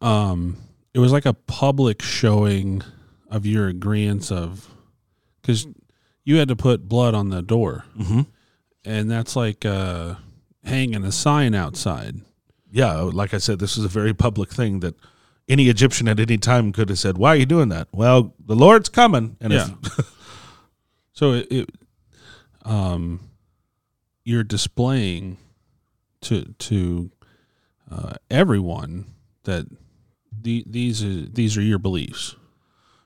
um, 0.00 0.56
it 0.94 0.98
was 0.98 1.12
like 1.12 1.26
a 1.26 1.34
public 1.34 2.02
showing 2.02 2.82
of 3.30 3.46
your 3.46 3.68
agreement 3.68 4.30
of 4.32 4.68
because 5.40 5.66
you 6.24 6.36
had 6.36 6.48
to 6.48 6.56
put 6.56 6.88
blood 6.88 7.14
on 7.14 7.28
the 7.30 7.42
door, 7.42 7.84
Mm-hmm. 7.98 8.22
and 8.84 9.10
that's 9.10 9.36
like 9.36 9.64
uh, 9.64 10.14
hanging 10.64 11.04
a 11.04 11.12
sign 11.12 11.54
outside. 11.54 12.16
Yeah, 12.70 12.94
like 13.00 13.32
I 13.32 13.38
said, 13.38 13.58
this 13.58 13.76
is 13.78 13.84
a 13.84 13.88
very 13.88 14.12
public 14.12 14.50
thing 14.52 14.80
that 14.80 14.94
any 15.48 15.68
Egyptian 15.68 16.08
at 16.08 16.18
any 16.18 16.36
time 16.38 16.72
could 16.72 16.88
have 16.88 16.98
said, 16.98 17.16
"Why 17.18 17.30
are 17.30 17.36
you 17.36 17.46
doing 17.46 17.68
that?" 17.70 17.88
Well, 17.92 18.34
the 18.44 18.56
Lord's 18.56 18.88
coming, 18.88 19.36
and 19.40 19.52
Yeah. 19.52 19.68
So 21.12 21.32
it, 21.32 21.46
it 21.50 21.70
um, 22.64 23.20
you're 24.24 24.44
displaying 24.44 25.38
to 26.22 26.44
to 26.58 27.10
uh, 27.90 28.14
everyone 28.30 29.06
that 29.44 29.66
the, 30.42 30.64
these 30.66 31.02
are 31.04 31.22
these 31.26 31.56
are 31.56 31.62
your 31.62 31.78
beliefs. 31.78 32.36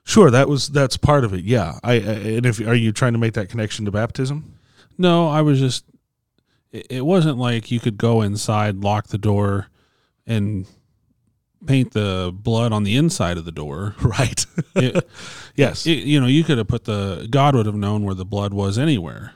Sure 0.03 0.31
that 0.31 0.47
was 0.49 0.69
that's 0.69 0.97
part 0.97 1.23
of 1.23 1.33
it. 1.33 1.43
Yeah, 1.43 1.79
I, 1.83 1.93
I 1.93 1.97
and 1.97 2.45
if 2.45 2.59
are 2.59 2.73
you 2.75 2.91
trying 2.91 3.13
to 3.13 3.19
make 3.19 3.33
that 3.33 3.49
connection 3.49 3.85
to 3.85 3.91
baptism? 3.91 4.53
No, 4.97 5.27
I 5.29 5.41
was 5.41 5.59
just. 5.59 5.85
It, 6.71 6.87
it 6.89 7.05
wasn't 7.05 7.37
like 7.37 7.69
you 7.71 7.79
could 7.79 7.97
go 7.97 8.21
inside, 8.21 8.77
lock 8.77 9.07
the 9.07 9.17
door, 9.17 9.67
and 10.25 10.65
paint 11.67 11.91
the 11.91 12.31
blood 12.33 12.71
on 12.73 12.83
the 12.83 12.95
inside 12.97 13.37
of 13.37 13.45
the 13.45 13.51
door. 13.51 13.95
Right. 14.01 14.45
It, 14.75 15.07
yes. 15.55 15.85
it- 15.85 16.03
you 16.05 16.19
know, 16.19 16.27
you 16.27 16.43
could 16.43 16.57
have 16.57 16.67
put 16.67 16.85
the 16.85 17.27
God 17.29 17.55
would 17.55 17.65
have 17.65 17.75
known 17.75 18.03
where 18.03 18.15
the 18.15 18.25
blood 18.25 18.53
was 18.53 18.77
anywhere, 18.77 19.33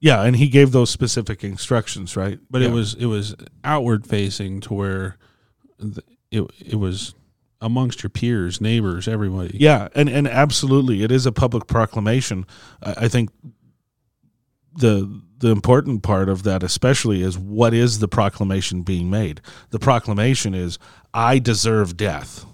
yeah, 0.00 0.22
and 0.22 0.36
he 0.36 0.48
gave 0.48 0.72
those 0.72 0.90
specific 0.90 1.44
instructions, 1.44 2.16
right? 2.16 2.38
but 2.50 2.62
Yeah. 2.62 2.68
it 2.68 2.72
was 2.72 2.94
it 2.94 3.06
was 3.06 3.34
outward 3.64 4.06
facing 4.06 4.60
to 4.62 4.74
where 4.74 5.16
the, 5.78 6.02
it 6.30 6.42
it 6.60 6.76
was 6.76 7.14
amongst 7.62 8.02
your 8.02 8.10
peers, 8.10 8.60
neighbors, 8.60 9.08
everybody. 9.08 9.56
Yeah, 9.58 9.88
and 9.94 10.10
and 10.10 10.28
absolutely, 10.28 11.02
it 11.02 11.10
is 11.10 11.24
a 11.24 11.32
public 11.32 11.66
proclamation. 11.66 12.44
I, 12.82 12.94
I 13.04 13.08
think 13.08 13.30
the 14.76 15.22
the 15.38 15.50
important 15.50 16.02
part 16.02 16.28
of 16.28 16.42
that, 16.42 16.62
especially, 16.62 17.22
is 17.22 17.38
what 17.38 17.72
is 17.72 18.00
the 18.00 18.08
proclamation 18.08 18.82
being 18.82 19.08
made? 19.08 19.40
The 19.70 19.78
proclamation 19.78 20.54
is, 20.54 20.78
"I 21.14 21.38
deserve 21.38 21.96
death. 21.96 22.44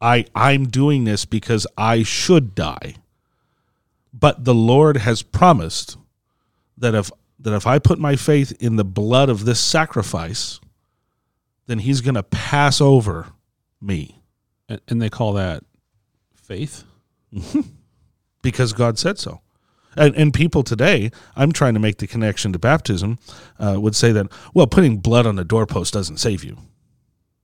I 0.00 0.26
I'm 0.34 0.66
doing 0.66 1.04
this 1.04 1.24
because 1.24 1.66
I 1.76 2.02
should 2.02 2.54
die." 2.54 2.96
But 4.12 4.44
the 4.44 4.54
Lord 4.54 4.98
has 4.98 5.22
promised 5.22 5.98
that 6.78 6.94
if 6.94 7.10
that 7.38 7.54
if 7.54 7.66
I 7.66 7.78
put 7.78 7.98
my 7.98 8.16
faith 8.16 8.52
in 8.60 8.76
the 8.76 8.84
blood 8.84 9.28
of 9.28 9.44
this 9.44 9.60
sacrifice, 9.60 10.60
then 11.66 11.78
He's 11.78 12.00
going 12.00 12.14
to 12.14 12.22
pass 12.22 12.80
over 12.80 13.28
me. 13.80 14.22
and, 14.68 14.80
and 14.88 15.02
they 15.02 15.10
call 15.10 15.34
that 15.34 15.62
faith. 16.34 16.84
because 18.42 18.72
God 18.72 18.98
said 18.98 19.18
so. 19.18 19.40
And, 19.96 20.14
and 20.16 20.34
people 20.34 20.62
today, 20.62 21.10
I'm 21.36 21.52
trying 21.52 21.74
to 21.74 21.80
make 21.80 21.98
the 21.98 22.06
connection 22.06 22.52
to 22.52 22.58
baptism, 22.58 23.18
uh, 23.58 23.76
would 23.80 23.96
say 23.96 24.12
that, 24.12 24.26
well, 24.52 24.66
putting 24.66 24.98
blood 24.98 25.26
on 25.26 25.36
the 25.36 25.44
doorpost 25.44 25.92
doesn't 25.92 26.18
save 26.18 26.44
you. 26.44 26.58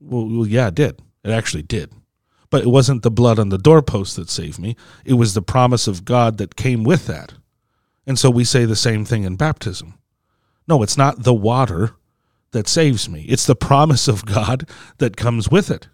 Well, 0.00 0.28
well, 0.28 0.46
yeah, 0.46 0.68
it 0.68 0.74
did. 0.74 1.00
It 1.24 1.30
actually 1.30 1.62
did. 1.62 1.92
But 2.50 2.62
it 2.62 2.68
wasn't 2.68 3.02
the 3.02 3.10
blood 3.10 3.38
on 3.38 3.50
the 3.50 3.58
doorpost 3.58 4.16
that 4.16 4.28
saved 4.28 4.58
me, 4.58 4.76
it 5.04 5.14
was 5.14 5.34
the 5.34 5.42
promise 5.42 5.86
of 5.86 6.04
God 6.04 6.38
that 6.38 6.56
came 6.56 6.84
with 6.84 7.06
that. 7.06 7.34
And 8.06 8.18
so 8.18 8.30
we 8.30 8.44
say 8.44 8.64
the 8.64 8.76
same 8.76 9.04
thing 9.04 9.24
in 9.24 9.36
baptism. 9.36 9.94
No, 10.66 10.82
it's 10.82 10.96
not 10.96 11.22
the 11.22 11.34
water 11.34 11.92
that 12.52 12.68
saves 12.68 13.08
me, 13.08 13.22
it's 13.28 13.46
the 13.46 13.56
promise 13.56 14.08
of 14.08 14.24
God 14.24 14.68
that 14.98 15.16
comes 15.16 15.48
with 15.50 15.70
it. 15.70 15.88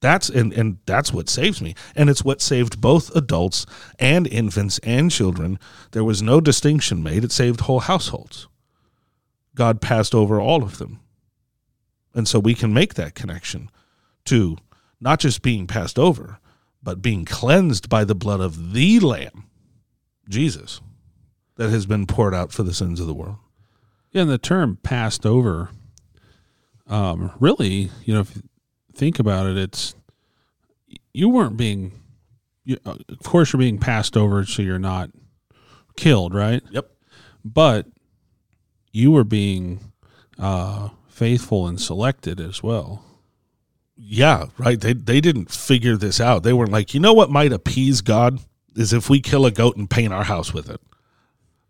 That's 0.00 0.28
and, 0.28 0.52
and 0.52 0.78
that's 0.86 1.12
what 1.12 1.28
saves 1.28 1.62
me. 1.62 1.74
And 1.94 2.10
it's 2.10 2.24
what 2.24 2.42
saved 2.42 2.80
both 2.80 3.14
adults 3.16 3.66
and 3.98 4.26
infants 4.26 4.78
and 4.82 5.10
children. 5.10 5.58
There 5.92 6.04
was 6.04 6.22
no 6.22 6.40
distinction 6.40 7.02
made. 7.02 7.24
It 7.24 7.32
saved 7.32 7.60
whole 7.62 7.80
households. 7.80 8.46
God 9.54 9.80
passed 9.80 10.14
over 10.14 10.40
all 10.40 10.62
of 10.62 10.78
them. 10.78 11.00
And 12.14 12.28
so 12.28 12.38
we 12.38 12.54
can 12.54 12.72
make 12.72 12.94
that 12.94 13.14
connection 13.14 13.70
to 14.26 14.56
not 15.00 15.18
just 15.18 15.42
being 15.42 15.66
passed 15.66 15.98
over, 15.98 16.38
but 16.82 17.02
being 17.02 17.24
cleansed 17.24 17.88
by 17.88 18.04
the 18.04 18.14
blood 18.14 18.40
of 18.40 18.72
the 18.72 19.00
Lamb, 19.00 19.44
Jesus, 20.28 20.80
that 21.56 21.70
has 21.70 21.84
been 21.84 22.06
poured 22.06 22.34
out 22.34 22.52
for 22.52 22.62
the 22.62 22.74
sins 22.74 23.00
of 23.00 23.06
the 23.06 23.14
world. 23.14 23.38
Yeah, 24.16 24.22
and 24.22 24.30
the 24.30 24.38
term 24.38 24.78
passed 24.82 25.26
over, 25.26 25.68
um, 26.86 27.32
really, 27.38 27.90
you 28.06 28.14
know, 28.14 28.20
if 28.20 28.34
you 28.34 28.44
think 28.94 29.18
about 29.18 29.44
it, 29.44 29.58
it's 29.58 29.94
you 31.12 31.28
weren't 31.28 31.58
being, 31.58 31.92
you, 32.64 32.78
uh, 32.86 32.94
of 33.10 33.18
course, 33.24 33.52
you're 33.52 33.58
being 33.58 33.76
passed 33.76 34.16
over, 34.16 34.46
so 34.46 34.62
you're 34.62 34.78
not 34.78 35.10
killed, 35.96 36.32
right? 36.32 36.62
Yep. 36.70 36.90
But 37.44 37.88
you 38.90 39.10
were 39.10 39.22
being 39.22 39.92
uh, 40.38 40.88
faithful 41.08 41.66
and 41.66 41.78
selected 41.78 42.40
as 42.40 42.62
well. 42.62 43.04
Yeah, 43.98 44.46
right. 44.56 44.80
They 44.80 44.94
they 44.94 45.20
didn't 45.20 45.50
figure 45.50 45.98
this 45.98 46.22
out. 46.22 46.42
They 46.42 46.54
weren't 46.54 46.72
like, 46.72 46.94
you 46.94 47.00
know 47.00 47.12
what 47.12 47.28
might 47.28 47.52
appease 47.52 48.00
God 48.00 48.40
is 48.74 48.94
if 48.94 49.10
we 49.10 49.20
kill 49.20 49.44
a 49.44 49.50
goat 49.50 49.76
and 49.76 49.90
paint 49.90 50.14
our 50.14 50.24
house 50.24 50.54
with 50.54 50.70
it. 50.70 50.80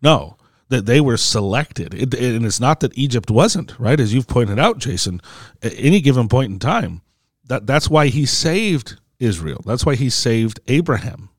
No, 0.01 0.37
that 0.69 0.85
they 0.85 0.99
were 0.99 1.17
selected, 1.17 1.93
it, 1.93 2.13
and 2.13 2.45
it's 2.45 2.59
not 2.59 2.81
that 2.81 2.97
Egypt 2.97 3.31
wasn't 3.31 3.77
right, 3.79 3.99
as 3.99 4.13
you've 4.13 4.27
pointed 4.27 4.59
out, 4.59 4.79
Jason. 4.79 5.21
At 5.61 5.73
any 5.77 6.01
given 6.01 6.27
point 6.27 6.51
in 6.51 6.59
time, 6.59 7.01
that 7.45 7.65
that's 7.65 7.89
why 7.89 8.07
He 8.07 8.25
saved 8.25 8.99
Israel. 9.19 9.61
That's 9.65 9.85
why 9.85 9.95
He 9.95 10.09
saved 10.09 10.59
Abraham, 10.67 11.29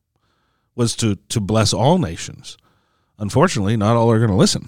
was 0.75 0.95
to 0.97 1.15
to 1.29 1.39
bless 1.39 1.73
all 1.73 1.99
nations. 1.99 2.57
Unfortunately, 3.19 3.77
not 3.77 3.95
all 3.95 4.09
are 4.11 4.17
going 4.17 4.31
to 4.31 4.35
listen. 4.35 4.67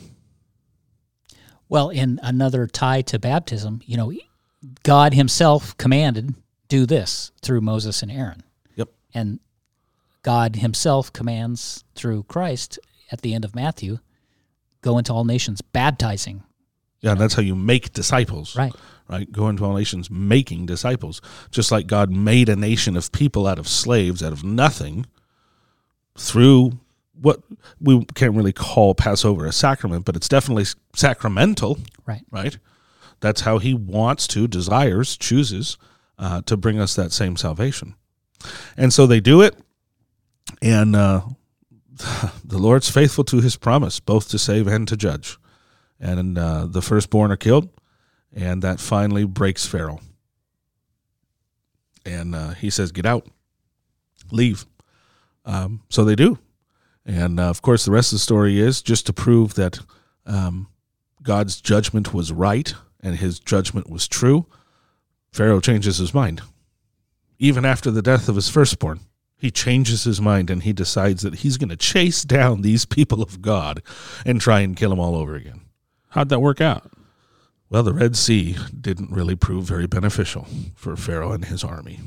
Well, 1.70 1.90
in 1.90 2.20
another 2.22 2.68
tie 2.68 3.02
to 3.04 3.18
baptism, 3.18 3.82
you 3.86 3.96
know, 3.96 4.12
God 4.84 5.14
Himself 5.14 5.78
commanded, 5.78 6.36
do 6.68 6.86
this 6.86 7.32
through 7.42 7.62
Moses 7.62 8.04
and 8.04 8.12
Aaron. 8.12 8.44
Yep. 8.76 8.90
And 9.14 9.40
God 10.22 10.58
Himself 10.58 11.12
commands 11.14 11.84
through 11.96 12.24
Christ 12.24 12.78
at 13.12 13.22
the 13.22 13.34
end 13.34 13.46
of 13.46 13.56
Matthew, 13.56 14.00
go 14.82 14.98
into 14.98 15.14
all 15.14 15.26
nations, 15.26 15.62
baptizing. 15.62 16.44
Yeah, 17.02 17.16
that's 17.16 17.34
how 17.34 17.42
you 17.42 17.56
make 17.56 17.94
disciples. 17.94 18.56
Right. 18.56 18.74
Right. 19.10 19.30
Go 19.32 19.50
into 19.50 19.66
all 19.66 19.76
nations, 19.76 20.10
making 20.10 20.68
disciples. 20.68 21.22
Just 21.50 21.72
like 21.72 21.88
God 21.88 22.12
made 22.12 22.48
a 22.48 22.56
nation 22.56 22.96
of 22.96 23.12
people 23.12 23.46
out 23.46 23.60
of 23.60 23.68
slaves, 23.68 24.24
out 24.24 24.32
of 24.32 24.44
nothing, 24.44 25.06
through 26.18 26.80
what 27.20 27.42
we 27.80 28.06
can't 28.16 28.36
really 28.36 28.54
call 28.54 28.96
Passover 28.96 29.46
a 29.46 29.52
sacrament, 29.52 30.06
but 30.06 30.16
it's 30.16 30.30
definitely 30.30 30.66
sacramental. 30.96 31.80
Right. 32.06 32.24
Right. 32.32 32.58
That's 33.20 33.42
how 33.42 33.58
He 33.58 33.74
wants 33.74 34.28
to, 34.28 34.48
desires, 34.48 35.18
chooses 35.18 35.78
uh, 36.18 36.42
to 36.44 36.56
bring 36.56 36.80
us 36.80 36.96
that 36.96 37.12
same 37.12 37.36
salvation. 37.36 37.96
And 38.78 38.94
so 38.94 39.06
they 39.06 39.20
do 39.20 39.42
it, 39.42 39.56
and 40.62 40.96
uh, 40.96 41.22
the 42.46 42.58
Lord's 42.58 42.90
faithful 42.90 43.24
to 43.26 43.42
His 43.42 43.58
promise, 43.58 44.00
both 44.00 44.30
to 44.30 44.40
save 44.40 44.68
and 44.68 44.88
to 44.88 44.98
judge. 44.98 45.38
And 46.00 46.38
uh, 46.38 46.66
the 46.66 46.82
firstborn 46.82 47.32
are 47.32 47.38
killed, 47.38 47.70
and 48.34 48.62
that 48.64 48.80
finally 48.80 49.24
breaks 49.24 49.66
Pharaoh. 49.66 50.00
And 52.06 52.34
uh, 52.34 52.50
he 52.52 52.70
says, 52.70 52.92
"Get 52.92 53.06
out, 53.06 53.28
leave." 54.32 54.66
Um, 55.46 55.82
so 55.90 56.04
they 56.04 56.16
do, 56.16 56.40
and 57.06 57.40
uh, 57.40 57.50
of 57.50 57.62
course, 57.62 57.86
the 57.86 57.92
rest 57.92 58.12
of 58.12 58.16
the 58.16 58.24
story 58.24 58.60
is 58.60 58.82
just 58.82 59.06
to 59.08 59.14
prove 59.14 59.54
that 59.56 59.80
um, 60.26 60.68
God's 61.22 61.62
judgment 61.62 62.14
was 62.14 62.32
right 62.32 62.74
and 63.00 63.16
His 63.16 63.40
judgment 63.40 63.90
was 63.90 64.08
true. 64.08 64.48
Pharaoh 65.32 65.62
changes 65.62 65.98
his 65.98 66.14
mind, 66.14 66.42
even 67.40 67.64
after 67.64 67.90
the 67.90 68.02
death 68.02 68.28
of 68.28 68.36
his 68.36 68.50
firstborn. 68.50 69.00
He 69.42 69.50
changes 69.50 70.04
his 70.04 70.22
mind 70.22 70.52
and 70.52 70.62
he 70.62 70.72
decides 70.72 71.24
that 71.24 71.38
he's 71.38 71.58
going 71.58 71.70
to 71.70 71.76
chase 71.76 72.24
down 72.24 72.62
these 72.62 72.86
people 72.86 73.24
of 73.24 73.42
God 73.42 73.82
and 74.24 74.40
try 74.40 74.60
and 74.60 74.78
kill 74.78 74.92
them 74.92 75.00
all 75.00 75.16
over 75.16 75.34
again. 75.34 75.62
How'd 76.10 76.30
that 76.30 76.42
work 76.42 76.62
out? 76.62 76.92
Well, 77.68 77.82
the 77.82 77.92
Red 77.92 78.16
Sea 78.16 78.56
didn't 78.80 79.10
really 79.10 79.36
prove 79.36 79.66
very 79.66 79.88
beneficial 79.88 80.46
for 80.76 80.96
Pharaoh 80.96 81.32
and 81.32 81.44
his 81.44 81.64
army. 81.64 82.00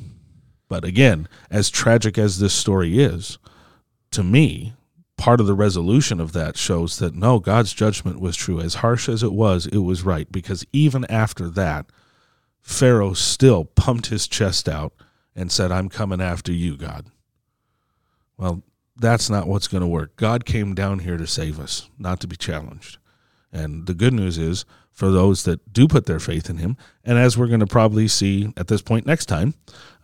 But 0.68 0.84
again, 0.84 1.26
as 1.50 1.70
tragic 1.70 2.16
as 2.18 2.38
this 2.38 2.54
story 2.54 3.00
is, 3.00 3.38
to 4.12 4.22
me, 4.22 4.74
part 5.16 5.40
of 5.40 5.48
the 5.48 5.54
resolution 5.54 6.20
of 6.20 6.34
that 6.34 6.56
shows 6.56 7.00
that 7.00 7.16
no, 7.16 7.40
God's 7.40 7.72
judgment 7.72 8.20
was 8.20 8.36
true. 8.36 8.60
As 8.60 8.76
harsh 8.76 9.08
as 9.08 9.24
it 9.24 9.32
was, 9.32 9.66
it 9.66 9.78
was 9.78 10.04
right. 10.04 10.30
Because 10.30 10.64
even 10.72 11.04
after 11.06 11.48
that, 11.50 11.86
Pharaoh 12.62 13.12
still 13.12 13.64
pumped 13.64 14.06
his 14.06 14.28
chest 14.28 14.68
out 14.68 14.92
and 15.34 15.50
said, 15.50 15.72
I'm 15.72 15.88
coming 15.88 16.20
after 16.20 16.52
you, 16.52 16.76
God. 16.76 17.06
Well, 18.36 18.62
that's 18.96 19.28
not 19.28 19.48
what's 19.48 19.68
going 19.68 19.80
to 19.80 19.86
work. 19.86 20.16
God 20.16 20.44
came 20.44 20.74
down 20.74 21.00
here 21.00 21.16
to 21.16 21.26
save 21.26 21.58
us, 21.58 21.88
not 21.98 22.20
to 22.20 22.26
be 22.26 22.36
challenged. 22.36 22.98
And 23.52 23.86
the 23.86 23.94
good 23.94 24.12
news 24.12 24.38
is 24.38 24.64
for 24.92 25.10
those 25.10 25.42
that 25.44 25.72
do 25.72 25.88
put 25.88 26.06
their 26.06 26.20
faith 26.20 26.48
in 26.48 26.58
Him, 26.58 26.76
and 27.04 27.18
as 27.18 27.36
we're 27.36 27.48
going 27.48 27.60
to 27.60 27.66
probably 27.66 28.06
see 28.06 28.52
at 28.56 28.68
this 28.68 28.80
point 28.80 29.06
next 29.06 29.26
time, 29.26 29.54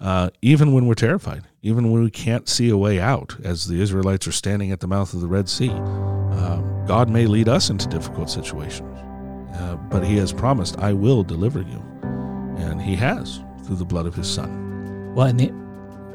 uh, 0.01 0.31
even 0.43 0.73
when 0.73 0.87
we're 0.87 0.95
terrified, 0.95 1.45
even 1.63 1.93
when 1.93 2.03
we 2.03 2.11
can't 2.11 2.49
see 2.49 2.71
a 2.71 2.77
way 2.77 2.99
out, 2.99 3.37
as 3.45 3.67
the 3.67 3.81
Israelites 3.81 4.27
are 4.27 4.33
standing 4.33 4.73
at 4.73 4.81
the 4.81 4.89
mouth 4.89 5.15
of 5.15 5.21
the 5.21 5.29
Red 5.29 5.49
Sea, 5.49 5.71
uh, 5.71 6.61
God 6.87 7.09
may 7.09 7.27
lead 7.27 7.49
us 7.49 7.71
into 7.71 7.89
difficult 7.89 8.31
situations. 8.31 8.99
Uh, 9.55 9.77
but 9.77 10.05
He 10.05 10.17
has 10.17 10.33
promised, 10.33 10.79
I 10.79 10.93
will 10.93 11.23
deliver 11.23 11.61
you. 11.61 11.83
And 12.59 12.83
He 12.83 12.97
has 12.97 13.41
through 13.65 13.77
the 13.77 13.85
blood 13.85 14.07
of 14.07 14.15
His 14.15 14.29
Son. 14.29 15.15
Well, 15.15 15.29
and 15.29 15.39
the, 15.39 15.53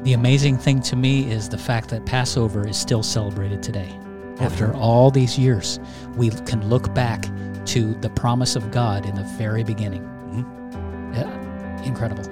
the 0.06 0.12
amazing 0.12 0.56
thing 0.56 0.80
to 0.80 0.94
me 0.94 1.28
is 1.28 1.48
the 1.48 1.58
fact 1.58 1.88
that 1.88 2.06
Passover 2.06 2.64
is 2.64 2.76
still 2.76 3.02
celebrated 3.02 3.60
today. 3.60 3.98
After 4.38 4.72
all 4.72 5.10
these 5.10 5.36
years, 5.36 5.80
we 6.14 6.30
can 6.30 6.68
look 6.68 6.94
back 6.94 7.28
to 7.66 7.92
the 7.94 8.08
promise 8.10 8.54
of 8.54 8.70
God 8.70 9.04
in 9.04 9.16
the 9.16 9.24
very 9.36 9.64
beginning. 9.64 10.02
Mm-hmm. 10.04 11.12
Yeah, 11.12 11.82
incredible. 11.82 12.22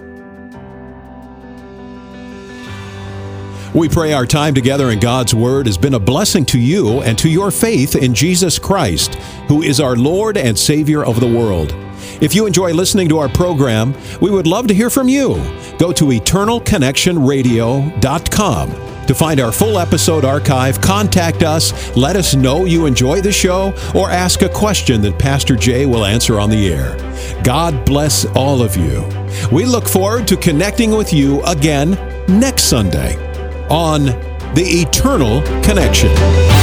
We 3.77 3.89
pray 3.89 4.13
our 4.13 4.25
time 4.25 4.55
together 4.55 4.91
in 4.91 5.01
God's 5.01 5.35
Word 5.35 5.67
has 5.67 5.77
been 5.77 5.95
a 5.95 5.99
blessing 5.99 6.45
to 6.47 6.61
you 6.61 7.03
and 7.03 7.19
to 7.19 7.29
your 7.29 7.51
faith 7.51 7.97
in 7.97 8.15
Jesus 8.15 8.57
Christ, 8.57 9.17
who 9.49 9.63
is 9.63 9.81
our 9.81 9.97
Lord 9.97 10.37
and 10.37 10.57
Savior 10.57 11.05
of 11.05 11.19
the 11.19 11.27
world. 11.27 11.75
If 12.21 12.35
you 12.35 12.47
enjoy 12.47 12.73
listening 12.73 13.09
to 13.11 13.19
our 13.19 13.29
program, 13.29 13.95
we 14.21 14.31
would 14.31 14.47
love 14.47 14.67
to 14.69 14.75
hear 14.75 14.89
from 14.91 15.09
you. 15.09 15.35
Go 15.79 15.93
to 15.93 16.07
eternalconnectionradio.com. 16.07 18.85
To 19.07 19.15
find 19.15 19.39
our 19.39 19.53
full 19.53 19.79
episode 19.79 20.25
archive, 20.25 20.81
contact 20.81 21.43
us, 21.43 21.95
let 21.95 22.17
us 22.17 22.35
know 22.35 22.65
you 22.65 22.87
enjoy 22.87 23.21
the 23.21 23.33
show, 23.33 23.75
or 23.95 24.11
ask 24.11 24.41
a 24.41 24.49
question 24.49 25.03
that 25.03 25.19
Pastor 25.19 25.57
Jay 25.57 25.85
will 25.85 26.07
answer 26.07 26.41
on 26.41 26.49
the 26.49 26.73
air. 26.73 26.97
God 27.43 27.85
bless 27.85 28.25
all 28.35 28.63
of 28.63 28.77
you. 28.77 29.07
We 29.53 29.67
look 29.67 29.87
forward 29.89 30.27
to 30.29 30.39
connecting 30.39 30.93
with 30.93 31.13
you 31.13 31.43
again 31.45 31.99
next 32.29 32.63
Sunday 32.65 33.17
on 33.69 34.07
The 34.55 34.65
Eternal 34.65 35.43
Connection. 35.63 36.54